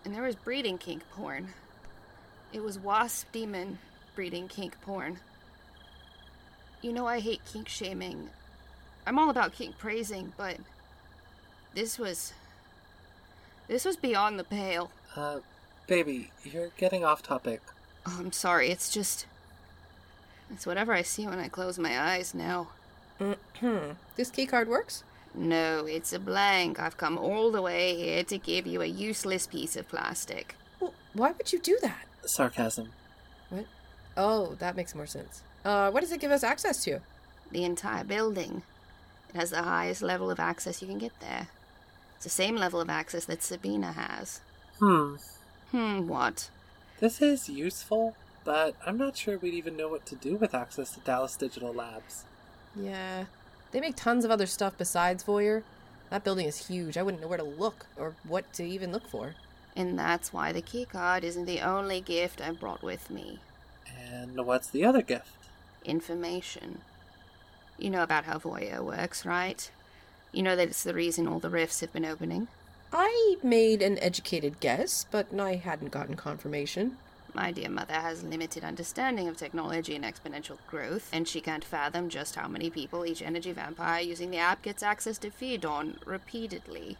and 0.05 0.15
there 0.15 0.23
was 0.23 0.35
breeding 0.35 0.77
kink 0.77 1.03
porn. 1.11 1.49
It 2.53 2.63
was 2.63 2.79
wasp 2.79 3.31
demon 3.31 3.79
breeding 4.15 4.47
kink 4.47 4.79
porn. 4.81 5.19
You 6.81 6.93
know 6.93 7.05
I 7.05 7.19
hate 7.19 7.41
kink 7.45 7.67
shaming. 7.67 8.29
I'm 9.05 9.19
all 9.19 9.29
about 9.29 9.53
kink 9.53 9.77
praising, 9.77 10.33
but 10.37 10.57
this 11.75 11.99
was 11.99 12.33
this 13.67 13.85
was 13.85 13.97
beyond 13.97 14.39
the 14.39 14.43
pale. 14.43 14.89
Uh, 15.15 15.39
baby, 15.87 16.31
you're 16.43 16.71
getting 16.77 17.03
off 17.03 17.21
topic. 17.21 17.61
Oh, 18.05 18.17
I'm 18.19 18.31
sorry, 18.31 18.69
it's 18.69 18.89
just 18.89 19.25
it's 20.51 20.65
whatever 20.65 20.93
I 20.93 21.01
see 21.01 21.27
when 21.27 21.39
I 21.39 21.49
close 21.49 21.77
my 21.77 21.99
eyes 22.13 22.33
now. 22.33 22.69
Hmm. 23.19 23.91
This 24.15 24.31
keycard 24.31 24.67
works? 24.67 25.03
No, 25.33 25.85
it's 25.85 26.13
a 26.13 26.19
blank. 26.19 26.79
I've 26.79 26.97
come 26.97 27.17
all 27.17 27.51
the 27.51 27.61
way 27.61 27.95
here 27.95 28.23
to 28.23 28.37
give 28.37 28.65
you 28.65 28.81
a 28.81 28.85
useless 28.85 29.45
piece 29.45 29.75
of 29.75 29.87
plastic. 29.87 30.55
Well, 30.79 30.93
why 31.13 31.31
would 31.31 31.53
you 31.53 31.59
do 31.59 31.77
that? 31.81 32.05
Sarcasm. 32.25 32.89
What? 33.49 33.65
Oh, 34.17 34.55
that 34.59 34.75
makes 34.75 34.95
more 34.95 35.05
sense. 35.05 35.43
Uh, 35.63 35.91
what 35.91 36.01
does 36.01 36.11
it 36.11 36.21
give 36.21 36.31
us 36.31 36.43
access 36.43 36.83
to? 36.85 36.99
The 37.51 37.63
entire 37.63 38.03
building. 38.03 38.63
It 39.33 39.35
has 39.37 39.51
the 39.51 39.63
highest 39.63 40.01
level 40.01 40.31
of 40.31 40.39
access 40.39 40.81
you 40.81 40.87
can 40.87 40.97
get 40.97 41.19
there. 41.19 41.47
It's 42.15 42.23
the 42.23 42.29
same 42.29 42.55
level 42.55 42.81
of 42.81 42.89
access 42.89 43.25
that 43.25 43.43
Sabina 43.43 43.91
has. 43.91 44.41
Hmm. 44.79 45.15
Hmm, 45.71 46.07
what? 46.07 46.49
This 46.99 47.21
is 47.21 47.47
useful, 47.47 48.15
but 48.43 48.75
I'm 48.85 48.97
not 48.97 49.15
sure 49.15 49.37
we'd 49.37 49.53
even 49.53 49.77
know 49.77 49.87
what 49.87 50.05
to 50.07 50.15
do 50.15 50.35
with 50.35 50.55
access 50.55 50.91
to 50.91 50.99
Dallas 51.01 51.35
Digital 51.35 51.73
Labs. 51.73 52.25
Yeah. 52.81 53.25
They 53.71 53.79
make 53.79 53.95
tons 53.95 54.25
of 54.25 54.31
other 54.31 54.45
stuff 54.45 54.73
besides 54.77 55.23
Voyeur. 55.23 55.63
That 56.09 56.23
building 56.23 56.47
is 56.47 56.67
huge. 56.67 56.97
I 56.97 57.03
wouldn't 57.03 57.21
know 57.21 57.27
where 57.27 57.37
to 57.37 57.43
look 57.43 57.85
or 57.97 58.15
what 58.27 58.51
to 58.53 58.63
even 58.63 58.91
look 58.91 59.07
for. 59.07 59.35
And 59.75 59.97
that's 59.97 60.33
why 60.33 60.51
the 60.51 60.61
keycard 60.61 61.23
isn't 61.23 61.45
the 61.45 61.61
only 61.61 62.01
gift 62.01 62.41
I 62.41 62.51
brought 62.51 62.81
with 62.81 63.09
me. 63.09 63.39
And 64.11 64.45
what's 64.45 64.67
the 64.67 64.85
other 64.85 65.01
gift? 65.01 65.31
Information. 65.85 66.81
You 67.77 67.89
know 67.89 68.03
about 68.03 68.25
how 68.25 68.39
Voyeur 68.39 68.83
works, 68.83 69.25
right? 69.25 69.69
You 70.31 70.43
know 70.43 70.55
that 70.55 70.69
it's 70.69 70.83
the 70.83 70.93
reason 70.93 71.27
all 71.27 71.39
the 71.39 71.49
rifts 71.49 71.79
have 71.81 71.93
been 71.93 72.05
opening. 72.05 72.47
I 72.91 73.37
made 73.43 73.81
an 73.81 73.99
educated 73.99 74.59
guess, 74.59 75.05
but 75.11 75.27
I 75.39 75.55
hadn't 75.55 75.91
gotten 75.91 76.15
confirmation. 76.15 76.97
My 77.39 77.53
dear 77.53 77.69
mother 77.69 77.93
has 77.93 78.21
limited 78.21 78.65
understanding 78.65 79.29
of 79.29 79.37
technology 79.37 79.95
and 79.95 80.03
exponential 80.03 80.57
growth, 80.67 81.09
and 81.13 81.25
she 81.25 81.39
can't 81.39 81.63
fathom 81.63 82.09
just 82.09 82.35
how 82.35 82.49
many 82.49 82.69
people 82.69 83.05
each 83.05 83.21
energy 83.21 83.53
vampire 83.53 84.01
using 84.01 84.29
the 84.29 84.39
app 84.39 84.61
gets 84.61 84.83
access 84.83 85.17
to 85.19 85.31
feed 85.31 85.63
on 85.63 85.99
repeatedly. 86.05 86.97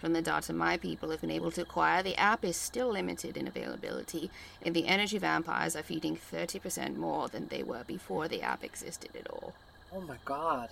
From 0.00 0.14
the 0.14 0.20
data 0.20 0.52
my 0.52 0.78
people 0.78 1.10
have 1.10 1.20
been 1.20 1.30
able 1.30 1.52
to 1.52 1.62
acquire, 1.62 2.02
the 2.02 2.16
app 2.16 2.44
is 2.44 2.56
still 2.56 2.88
limited 2.88 3.36
in 3.36 3.46
availability, 3.46 4.32
and 4.66 4.74
the 4.74 4.88
energy 4.88 5.18
vampires 5.18 5.76
are 5.76 5.84
feeding 5.84 6.16
30% 6.16 6.96
more 6.96 7.28
than 7.28 7.46
they 7.46 7.62
were 7.62 7.84
before 7.86 8.26
the 8.26 8.42
app 8.42 8.64
existed 8.64 9.10
at 9.14 9.30
all. 9.30 9.52
Oh 9.94 10.00
my 10.00 10.16
god. 10.24 10.70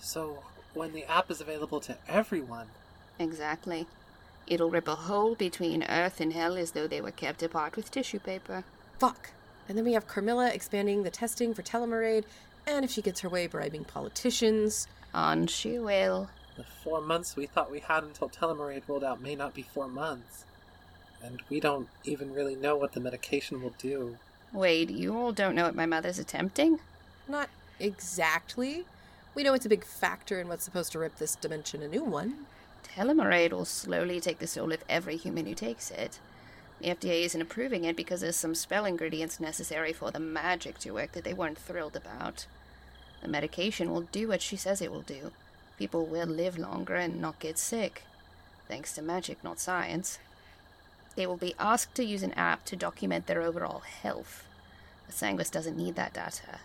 So, 0.00 0.38
when 0.72 0.94
the 0.94 1.04
app 1.04 1.30
is 1.30 1.42
available 1.42 1.80
to 1.80 1.98
everyone, 2.08 2.68
Exactly. 3.18 3.86
It'll 4.46 4.70
rip 4.70 4.86
a 4.88 4.94
hole 4.94 5.34
between 5.34 5.82
Earth 5.84 6.20
and 6.20 6.32
Hell 6.32 6.56
as 6.56 6.72
though 6.72 6.86
they 6.86 7.00
were 7.00 7.10
kept 7.10 7.42
apart 7.42 7.76
with 7.76 7.90
tissue 7.90 8.20
paper. 8.20 8.64
Fuck. 8.98 9.30
And 9.68 9.76
then 9.76 9.84
we 9.84 9.94
have 9.94 10.06
Carmilla 10.06 10.50
expanding 10.50 11.02
the 11.02 11.10
testing 11.10 11.52
for 11.52 11.62
telomerade, 11.62 12.24
and 12.66 12.84
if 12.84 12.90
she 12.90 13.02
gets 13.02 13.20
her 13.20 13.28
way, 13.28 13.46
bribing 13.46 13.84
politicians. 13.84 14.86
And 15.12 15.50
she 15.50 15.78
will. 15.78 16.28
the 16.56 16.64
four 16.64 17.00
months 17.00 17.36
we 17.36 17.46
thought 17.46 17.70
we 17.70 17.80
had 17.80 18.02
until 18.02 18.28
Telomerade 18.28 18.82
rolled 18.88 19.04
out 19.04 19.20
may 19.20 19.34
not 19.34 19.54
be 19.54 19.62
four 19.62 19.88
months. 19.88 20.44
And 21.22 21.42
we 21.48 21.60
don't 21.60 21.88
even 22.04 22.32
really 22.32 22.54
know 22.54 22.76
what 22.76 22.92
the 22.92 23.00
medication 23.00 23.62
will 23.62 23.74
do. 23.78 24.16
Wait, 24.52 24.90
you 24.90 25.16
all 25.16 25.32
don't 25.32 25.54
know 25.54 25.64
what 25.64 25.74
my 25.74 25.86
mother's 25.86 26.18
attempting? 26.18 26.78
Not 27.28 27.48
exactly. 27.80 28.84
We 29.34 29.42
know 29.42 29.54
it's 29.54 29.66
a 29.66 29.70
big 29.70 29.84
factor 29.84 30.40
in 30.40 30.48
what's 30.48 30.64
supposed 30.64 30.92
to 30.92 30.98
rip 30.98 31.16
this 31.16 31.34
dimension 31.34 31.82
a 31.82 31.88
new 31.88 32.04
one. 32.04 32.46
Telomerade 32.96 33.52
will 33.52 33.66
slowly 33.66 34.20
take 34.20 34.38
the 34.38 34.46
soul 34.46 34.72
of 34.72 34.82
every 34.88 35.18
human 35.18 35.44
who 35.44 35.54
takes 35.54 35.90
it. 35.90 36.18
The 36.80 36.88
FDA 36.88 37.24
isn't 37.24 37.42
approving 37.42 37.84
it 37.84 37.94
because 37.94 38.22
there's 38.22 38.36
some 38.36 38.54
spell 38.54 38.86
ingredients 38.86 39.38
necessary 39.38 39.92
for 39.92 40.10
the 40.10 40.18
magic 40.18 40.78
to 40.78 40.92
work 40.92 41.12
that 41.12 41.22
they 41.22 41.34
weren't 41.34 41.58
thrilled 41.58 41.94
about. 41.94 42.46
The 43.20 43.28
medication 43.28 43.90
will 43.90 44.02
do 44.02 44.28
what 44.28 44.40
she 44.40 44.56
says 44.56 44.80
it 44.80 44.90
will 44.90 45.02
do. 45.02 45.32
People 45.78 46.06
will 46.06 46.26
live 46.26 46.56
longer 46.56 46.94
and 46.94 47.20
not 47.20 47.38
get 47.38 47.58
sick. 47.58 48.04
Thanks 48.66 48.94
to 48.94 49.02
magic, 49.02 49.44
not 49.44 49.60
science. 49.60 50.18
They 51.16 51.26
will 51.26 51.36
be 51.36 51.54
asked 51.58 51.94
to 51.96 52.04
use 52.04 52.22
an 52.22 52.32
app 52.32 52.64
to 52.66 52.76
document 52.76 53.26
their 53.26 53.42
overall 53.42 53.80
health. 53.80 54.46
The 55.06 55.12
Sanguis 55.12 55.50
doesn't 55.50 55.76
need 55.76 55.96
that 55.96 56.14
data. 56.14 56.60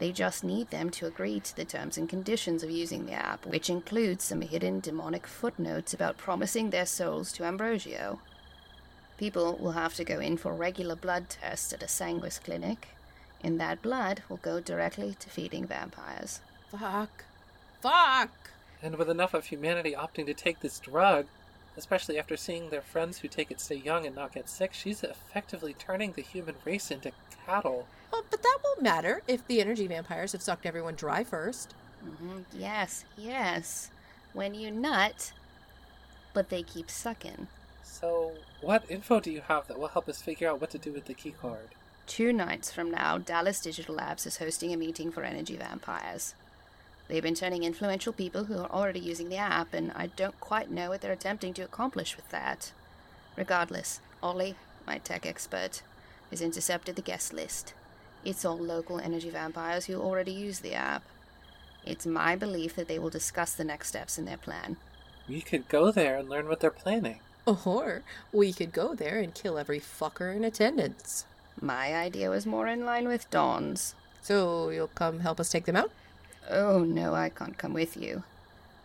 They 0.00 0.12
just 0.12 0.42
need 0.42 0.70
them 0.70 0.88
to 0.92 1.06
agree 1.06 1.40
to 1.40 1.54
the 1.54 1.66
terms 1.66 1.98
and 1.98 2.08
conditions 2.08 2.62
of 2.62 2.70
using 2.70 3.04
the 3.04 3.12
app, 3.12 3.44
which 3.44 3.68
includes 3.68 4.24
some 4.24 4.40
hidden 4.40 4.80
demonic 4.80 5.26
footnotes 5.26 5.92
about 5.92 6.16
promising 6.16 6.70
their 6.70 6.86
souls 6.86 7.30
to 7.32 7.44
Ambrosio. 7.44 8.18
People 9.18 9.58
will 9.60 9.72
have 9.72 9.94
to 9.96 10.04
go 10.04 10.18
in 10.18 10.38
for 10.38 10.54
regular 10.54 10.96
blood 10.96 11.28
tests 11.28 11.74
at 11.74 11.82
a 11.82 11.86
Sanguis 11.86 12.42
clinic, 12.42 12.88
and 13.44 13.60
that 13.60 13.82
blood 13.82 14.22
will 14.30 14.38
go 14.38 14.58
directly 14.58 15.16
to 15.20 15.28
feeding 15.28 15.66
vampires. 15.66 16.40
Fuck. 16.70 17.24
Fuck! 17.82 18.30
And 18.82 18.96
with 18.96 19.10
enough 19.10 19.34
of 19.34 19.46
humanity 19.46 19.92
opting 19.92 20.24
to 20.24 20.34
take 20.34 20.60
this 20.60 20.78
drug, 20.78 21.26
especially 21.76 22.18
after 22.18 22.38
seeing 22.38 22.70
their 22.70 22.80
friends 22.80 23.18
who 23.18 23.28
take 23.28 23.50
it 23.50 23.60
stay 23.60 23.76
young 23.76 24.06
and 24.06 24.16
not 24.16 24.32
get 24.32 24.48
sick, 24.48 24.72
she's 24.72 25.02
effectively 25.02 25.74
turning 25.74 26.12
the 26.12 26.22
human 26.22 26.54
race 26.64 26.90
into 26.90 27.12
cattle. 27.50 27.86
Well, 28.12 28.24
but 28.30 28.42
that 28.42 28.58
won't 28.64 28.82
matter 28.82 29.22
if 29.26 29.46
the 29.46 29.60
energy 29.60 29.86
vampires 29.86 30.32
have 30.32 30.42
sucked 30.42 30.66
everyone 30.66 30.94
dry 30.94 31.24
first. 31.24 31.74
hmm 32.02 32.40
Yes, 32.52 33.04
yes. 33.16 33.90
When 34.32 34.54
you 34.54 34.70
nut, 34.70 35.32
but 36.32 36.48
they 36.48 36.62
keep 36.62 36.90
sucking. 36.90 37.48
So, 37.82 38.32
what 38.60 38.84
info 38.88 39.20
do 39.20 39.30
you 39.30 39.42
have 39.42 39.66
that 39.66 39.78
will 39.78 39.88
help 39.88 40.08
us 40.08 40.22
figure 40.22 40.48
out 40.48 40.60
what 40.60 40.70
to 40.70 40.78
do 40.78 40.92
with 40.92 41.06
the 41.06 41.14
keycard? 41.14 41.74
Two 42.06 42.32
nights 42.32 42.72
from 42.72 42.90
now, 42.90 43.18
Dallas 43.18 43.60
Digital 43.60 43.94
Labs 43.94 44.26
is 44.26 44.38
hosting 44.38 44.72
a 44.72 44.76
meeting 44.76 45.10
for 45.12 45.22
energy 45.22 45.56
vampires. 45.56 46.34
They've 47.08 47.22
been 47.22 47.34
turning 47.34 47.64
influential 47.64 48.12
people 48.12 48.44
who 48.44 48.58
are 48.58 48.70
already 48.70 49.00
using 49.00 49.28
the 49.28 49.36
app, 49.36 49.74
and 49.74 49.92
I 49.96 50.06
don't 50.08 50.38
quite 50.40 50.70
know 50.70 50.90
what 50.90 51.00
they're 51.00 51.12
attempting 51.12 51.54
to 51.54 51.62
accomplish 51.62 52.16
with 52.16 52.28
that. 52.30 52.72
Regardless, 53.36 54.00
Ollie, 54.22 54.54
my 54.86 54.98
tech 54.98 55.26
expert, 55.26 55.82
has 56.30 56.40
intercepted 56.40 56.96
the 56.96 57.02
guest 57.02 57.32
list. 57.32 57.74
It's 58.24 58.44
all 58.44 58.58
local 58.58 58.98
energy 58.98 59.30
vampires 59.30 59.86
who 59.86 60.00
already 60.00 60.32
use 60.32 60.60
the 60.60 60.74
app. 60.74 61.02
It's 61.84 62.06
my 62.06 62.36
belief 62.36 62.76
that 62.76 62.88
they 62.88 62.98
will 62.98 63.10
discuss 63.10 63.52
the 63.52 63.64
next 63.64 63.88
steps 63.88 64.18
in 64.18 64.26
their 64.26 64.36
plan. 64.36 64.76
We 65.28 65.40
could 65.40 65.68
go 65.68 65.90
there 65.90 66.18
and 66.18 66.28
learn 66.28 66.48
what 66.48 66.60
they're 66.60 66.70
planning. 66.70 67.20
Or 67.46 68.02
we 68.32 68.52
could 68.52 68.72
go 68.72 68.94
there 68.94 69.18
and 69.18 69.34
kill 69.34 69.58
every 69.58 69.80
fucker 69.80 70.34
in 70.34 70.44
attendance. 70.44 71.24
My 71.60 71.94
idea 71.94 72.30
was 72.30 72.46
more 72.46 72.66
in 72.66 72.84
line 72.84 73.08
with 73.08 73.30
Dawn's. 73.30 73.94
So 74.22 74.70
you'll 74.70 74.88
come 74.88 75.20
help 75.20 75.40
us 75.40 75.50
take 75.50 75.64
them 75.64 75.76
out? 75.76 75.90
Oh 76.48 76.80
no, 76.80 77.14
I 77.14 77.28
can't 77.28 77.56
come 77.56 77.72
with 77.72 77.96
you. 77.96 78.22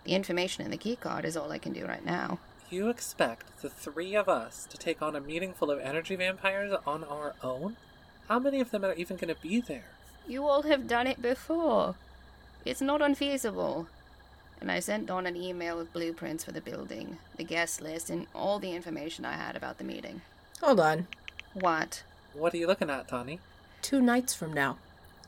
The 0.05 0.13
information 0.13 0.63
in 0.63 0.71
the 0.71 0.77
keycard 0.77 1.25
is 1.25 1.35
all 1.35 1.51
I 1.51 1.57
can 1.57 1.73
do 1.73 1.85
right 1.85 2.05
now. 2.05 2.39
You 2.69 2.89
expect 2.89 3.61
the 3.61 3.69
three 3.69 4.15
of 4.15 4.27
us 4.27 4.67
to 4.71 4.77
take 4.77 5.01
on 5.01 5.15
a 5.15 5.21
meeting 5.21 5.53
full 5.53 5.69
of 5.69 5.79
energy 5.79 6.15
vampires 6.15 6.73
on 6.87 7.03
our 7.03 7.35
own? 7.43 7.75
How 8.27 8.39
many 8.39 8.59
of 8.59 8.71
them 8.71 8.83
are 8.83 8.93
even 8.93 9.17
going 9.17 9.33
to 9.33 9.39
be 9.39 9.61
there? 9.61 9.85
You 10.27 10.45
all 10.47 10.63
have 10.63 10.87
done 10.87 11.05
it 11.05 11.21
before. 11.21 11.93
It's 12.65 12.81
not 12.81 13.03
unfeasible. 13.03 13.87
And 14.59 14.71
I 14.71 14.79
sent 14.79 15.05
Dawn 15.05 15.27
an 15.27 15.35
email 15.35 15.77
with 15.77 15.93
blueprints 15.93 16.43
for 16.43 16.51
the 16.51 16.61
building, 16.61 17.19
the 17.37 17.43
guest 17.43 17.81
list, 17.81 18.09
and 18.09 18.25
all 18.33 18.57
the 18.57 18.71
information 18.71 19.25
I 19.25 19.33
had 19.33 19.55
about 19.55 19.77
the 19.77 19.83
meeting. 19.83 20.21
Hold 20.61 20.79
on. 20.79 21.07
What? 21.53 22.01
What 22.33 22.53
are 22.53 22.57
you 22.57 22.65
looking 22.65 22.89
at, 22.89 23.07
Tawny? 23.07 23.39
Two 23.83 24.01
nights 24.01 24.33
from 24.33 24.51
now. 24.51 24.77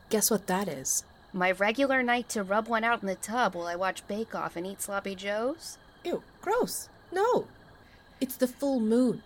Guess 0.10 0.32
what 0.32 0.48
that 0.48 0.68
is? 0.68 1.04
My 1.34 1.52
regular 1.52 2.02
night 2.02 2.30
to 2.30 2.42
rub 2.42 2.68
one 2.68 2.84
out 2.84 3.02
in 3.02 3.08
the 3.08 3.16
tub 3.16 3.54
while 3.54 3.68
I 3.68 3.76
watch 3.76 4.08
Bake 4.08 4.34
Off 4.34 4.56
and 4.56 4.66
eat 4.66 4.82
sloppy 4.82 5.14
joes? 5.14 5.78
Ew, 6.04 6.24
gross. 6.42 6.90
No. 7.12 7.48
It's 8.20 8.36
the 8.36 8.48
full 8.48 8.80
moon. 8.80 9.22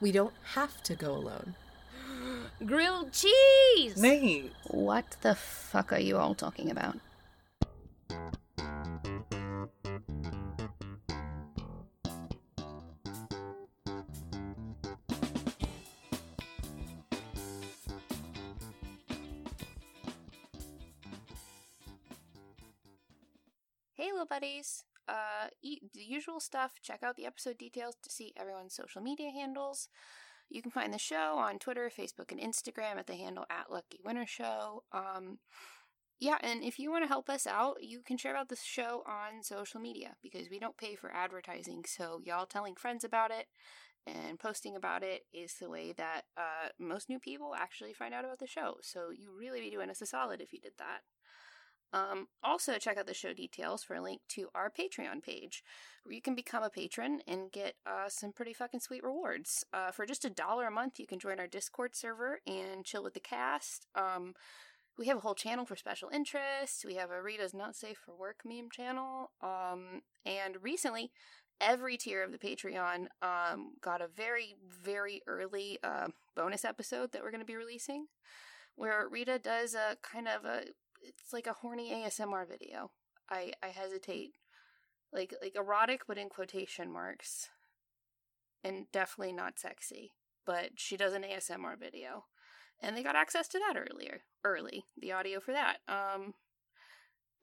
We 0.00 0.12
don't 0.12 0.34
have 0.54 0.82
to 0.84 0.94
go 0.94 1.12
alone. 1.12 1.54
Grilled 2.66 3.12
cheese! 3.12 3.96
Nate! 3.96 4.52
What 4.68 5.16
the 5.20 5.34
fuck 5.34 5.92
are 5.92 6.00
you 6.00 6.16
all 6.16 6.34
talking 6.34 6.70
about? 6.70 6.96
Hey, 23.94 24.12
little 24.12 24.24
buddies. 24.24 24.84
Uh, 25.62 25.66
e- 25.66 25.80
the 25.94 26.02
usual 26.02 26.40
stuff. 26.40 26.74
Check 26.82 27.02
out 27.02 27.16
the 27.16 27.26
episode 27.26 27.58
details 27.58 27.96
to 28.02 28.10
see 28.10 28.32
everyone's 28.36 28.74
social 28.74 29.02
media 29.02 29.30
handles. 29.30 29.88
You 30.48 30.62
can 30.62 30.72
find 30.72 30.92
the 30.92 30.98
show 30.98 31.36
on 31.38 31.58
Twitter, 31.58 31.90
Facebook, 31.96 32.32
and 32.32 32.40
Instagram 32.40 32.96
at 32.96 33.06
the 33.06 33.14
handle 33.14 33.46
at 33.50 33.70
Lucky 33.70 34.00
Winner 34.04 34.26
Show. 34.26 34.82
Um, 34.92 35.38
yeah, 36.18 36.36
and 36.42 36.62
if 36.62 36.78
you 36.78 36.90
want 36.90 37.04
to 37.04 37.08
help 37.08 37.30
us 37.30 37.46
out, 37.46 37.76
you 37.82 38.02
can 38.02 38.18
share 38.18 38.32
about 38.32 38.48
this 38.48 38.62
show 38.62 39.02
on 39.06 39.42
social 39.42 39.80
media 39.80 40.16
because 40.22 40.50
we 40.50 40.58
don't 40.58 40.76
pay 40.76 40.94
for 40.96 41.10
advertising. 41.14 41.84
So 41.86 42.20
y'all 42.22 42.46
telling 42.46 42.74
friends 42.74 43.04
about 43.04 43.30
it 43.30 43.46
and 44.06 44.38
posting 44.38 44.76
about 44.76 45.02
it 45.02 45.22
is 45.32 45.54
the 45.54 45.70
way 45.70 45.92
that 45.96 46.22
uh, 46.36 46.68
most 46.78 47.08
new 47.08 47.18
people 47.18 47.54
actually 47.54 47.94
find 47.94 48.12
out 48.12 48.24
about 48.24 48.38
the 48.38 48.46
show. 48.46 48.76
So 48.82 49.10
you 49.10 49.30
really 49.38 49.60
be 49.60 49.70
doing 49.70 49.88
us 49.88 50.02
a 50.02 50.06
solid 50.06 50.40
if 50.40 50.52
you 50.52 50.60
did 50.60 50.72
that. 50.78 51.00
Um, 51.92 52.28
also, 52.42 52.78
check 52.78 52.96
out 52.96 53.06
the 53.06 53.14
show 53.14 53.32
details 53.32 53.82
for 53.82 53.94
a 53.94 54.02
link 54.02 54.20
to 54.30 54.48
our 54.54 54.70
Patreon 54.70 55.22
page, 55.22 55.64
where 56.04 56.14
you 56.14 56.22
can 56.22 56.34
become 56.34 56.62
a 56.62 56.70
patron 56.70 57.20
and 57.26 57.50
get 57.50 57.74
uh, 57.86 58.08
some 58.08 58.32
pretty 58.32 58.52
fucking 58.52 58.80
sweet 58.80 59.02
rewards. 59.02 59.64
Uh, 59.72 59.90
for 59.90 60.06
just 60.06 60.24
a 60.24 60.30
dollar 60.30 60.66
a 60.66 60.70
month, 60.70 61.00
you 61.00 61.06
can 61.06 61.18
join 61.18 61.40
our 61.40 61.46
Discord 61.48 61.94
server 61.96 62.40
and 62.46 62.84
chill 62.84 63.02
with 63.02 63.14
the 63.14 63.20
cast. 63.20 63.86
Um, 63.94 64.34
we 64.98 65.06
have 65.06 65.16
a 65.16 65.20
whole 65.20 65.34
channel 65.34 65.64
for 65.64 65.76
special 65.76 66.10
interests. 66.10 66.84
We 66.84 66.94
have 66.94 67.10
a 67.10 67.22
Rita's 67.22 67.54
Not 67.54 67.74
Safe 67.74 67.98
for 67.98 68.14
Work 68.14 68.40
meme 68.44 68.68
channel. 68.70 69.30
Um, 69.42 70.02
and 70.26 70.56
recently, 70.62 71.10
every 71.60 71.96
tier 71.96 72.22
of 72.22 72.32
the 72.32 72.38
Patreon 72.38 73.06
um, 73.22 73.72
got 73.80 74.02
a 74.02 74.08
very, 74.08 74.56
very 74.68 75.22
early 75.26 75.78
uh, 75.82 76.08
bonus 76.36 76.64
episode 76.64 77.12
that 77.12 77.22
we're 77.22 77.30
going 77.30 77.40
to 77.40 77.46
be 77.46 77.56
releasing, 77.56 78.06
where 78.76 79.08
Rita 79.10 79.38
does 79.38 79.74
a 79.74 79.96
kind 80.02 80.28
of 80.28 80.44
a 80.44 80.64
it's 81.00 81.32
like 81.32 81.46
a 81.46 81.54
horny 81.54 81.90
ASMR 81.92 82.48
video. 82.48 82.90
I 83.30 83.52
I 83.62 83.68
hesitate, 83.68 84.32
like 85.12 85.34
like 85.42 85.54
erotic, 85.56 86.02
but 86.06 86.18
in 86.18 86.28
quotation 86.28 86.92
marks, 86.92 87.48
and 88.64 88.86
definitely 88.92 89.32
not 89.32 89.58
sexy. 89.58 90.12
But 90.46 90.70
she 90.76 90.96
does 90.96 91.12
an 91.12 91.22
ASMR 91.22 91.78
video, 91.78 92.24
and 92.82 92.96
they 92.96 93.02
got 93.02 93.16
access 93.16 93.46
to 93.48 93.58
that 93.58 93.76
earlier, 93.76 94.22
early 94.44 94.84
the 94.96 95.12
audio 95.12 95.40
for 95.40 95.52
that. 95.52 95.78
Um. 95.88 96.34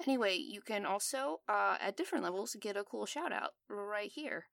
Anyway, 0.05 0.35
you 0.35 0.61
can 0.61 0.85
also 0.85 1.39
uh, 1.49 1.75
at 1.81 1.97
different 1.97 2.23
levels 2.23 2.55
get 2.59 2.77
a 2.77 2.83
cool 2.83 3.07
shout 3.07 3.33
out 3.33 3.51
right 3.67 4.11
here. 4.13 4.45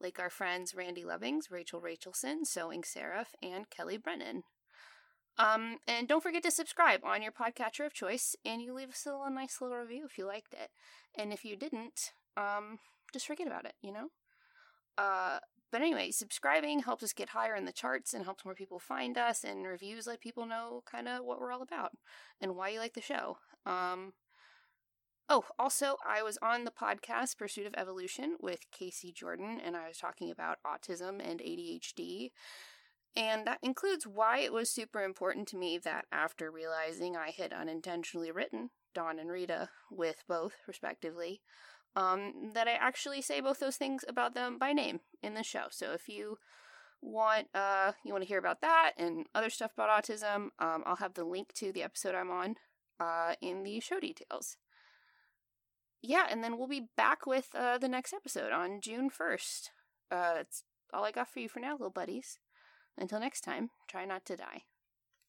like 0.00 0.18
our 0.18 0.30
friends 0.30 0.74
Randy 0.74 1.02
Lovings, 1.04 1.50
Rachel 1.50 1.80
Rachelson, 1.80 2.44
Sewing 2.44 2.84
Seraph, 2.84 3.34
and 3.42 3.68
Kelly 3.70 3.96
Brennan. 3.96 4.42
Um, 5.38 5.78
and 5.88 6.06
don't 6.06 6.22
forget 6.22 6.42
to 6.44 6.50
subscribe 6.50 7.00
on 7.04 7.22
your 7.22 7.32
podcatcher 7.32 7.86
of 7.86 7.94
choice, 7.94 8.36
and 8.44 8.60
you 8.60 8.74
leave 8.74 8.90
us 8.90 9.06
a 9.06 9.10
little, 9.10 9.30
nice 9.30 9.60
little 9.60 9.78
review 9.78 10.04
if 10.04 10.18
you 10.18 10.26
liked 10.26 10.52
it. 10.52 10.70
And 11.16 11.32
if 11.32 11.44
you 11.44 11.56
didn't, 11.56 12.12
um, 12.36 12.78
just 13.12 13.26
forget 13.26 13.46
about 13.46 13.64
it, 13.64 13.74
you 13.82 13.92
know? 13.92 14.08
Uh, 14.98 15.38
but 15.70 15.80
anyway, 15.80 16.10
subscribing 16.10 16.80
helps 16.80 17.02
us 17.02 17.14
get 17.14 17.30
higher 17.30 17.56
in 17.56 17.64
the 17.64 17.72
charts 17.72 18.12
and 18.12 18.24
helps 18.24 18.44
more 18.44 18.54
people 18.54 18.78
find 18.78 19.16
us, 19.16 19.42
and 19.42 19.66
reviews 19.66 20.06
let 20.06 20.20
people 20.20 20.44
know 20.44 20.82
kind 20.90 21.08
of 21.08 21.24
what 21.24 21.40
we're 21.40 21.50
all 21.52 21.62
about 21.62 21.92
and 22.40 22.54
why 22.54 22.68
you 22.68 22.78
like 22.78 22.92
the 22.92 23.00
show. 23.00 23.38
Um, 23.64 24.12
oh, 25.30 25.44
also, 25.58 25.96
I 26.06 26.22
was 26.22 26.38
on 26.42 26.64
the 26.64 26.70
podcast 26.70 27.38
Pursuit 27.38 27.66
of 27.66 27.74
Evolution 27.74 28.36
with 28.38 28.70
Casey 28.70 29.12
Jordan, 29.12 29.58
and 29.64 29.74
I 29.74 29.88
was 29.88 29.96
talking 29.96 30.30
about 30.30 30.58
autism 30.66 31.26
and 31.26 31.40
ADHD. 31.40 32.32
And 33.14 33.46
that 33.46 33.58
includes 33.62 34.06
why 34.06 34.38
it 34.38 34.52
was 34.52 34.70
super 34.70 35.02
important 35.02 35.46
to 35.48 35.58
me 35.58 35.78
that 35.78 36.06
after 36.10 36.50
realizing 36.50 37.16
I 37.16 37.30
had 37.30 37.52
unintentionally 37.52 38.30
written 38.30 38.70
Don 38.94 39.18
and 39.18 39.30
Rita 39.30 39.68
with 39.90 40.24
both, 40.26 40.54
respectively, 40.66 41.42
um, 41.94 42.52
that 42.54 42.68
I 42.68 42.72
actually 42.72 43.20
say 43.20 43.40
both 43.40 43.58
those 43.60 43.76
things 43.76 44.04
about 44.08 44.34
them 44.34 44.58
by 44.58 44.72
name 44.72 45.00
in 45.22 45.34
the 45.34 45.42
show. 45.42 45.64
So 45.70 45.92
if 45.92 46.08
you 46.08 46.38
want 47.04 47.48
uh 47.52 47.90
you 48.04 48.12
want 48.12 48.22
to 48.22 48.28
hear 48.28 48.38
about 48.38 48.60
that 48.60 48.92
and 48.96 49.26
other 49.34 49.50
stuff 49.50 49.72
about 49.74 50.04
autism, 50.04 50.50
um, 50.58 50.82
I'll 50.86 50.96
have 50.96 51.14
the 51.14 51.24
link 51.24 51.52
to 51.54 51.72
the 51.72 51.82
episode 51.82 52.14
I'm 52.14 52.30
on 52.30 52.56
uh 53.00 53.34
in 53.40 53.62
the 53.64 53.80
show 53.80 54.00
details. 54.00 54.56
Yeah, 56.00 56.26
and 56.30 56.42
then 56.42 56.56
we'll 56.56 56.68
be 56.68 56.88
back 56.96 57.26
with 57.26 57.48
uh 57.54 57.76
the 57.78 57.88
next 57.88 58.12
episode 58.12 58.52
on 58.52 58.80
June 58.80 59.10
1st. 59.10 59.70
Uh 60.10 60.34
that's 60.34 60.64
all 60.94 61.04
I 61.04 61.10
got 61.10 61.28
for 61.28 61.40
you 61.40 61.48
for 61.48 61.60
now, 61.60 61.72
little 61.72 61.90
buddies. 61.90 62.38
Until 62.98 63.20
next 63.20 63.42
time, 63.42 63.70
try 63.88 64.04
not 64.04 64.24
to 64.26 64.36
die. 64.36 64.62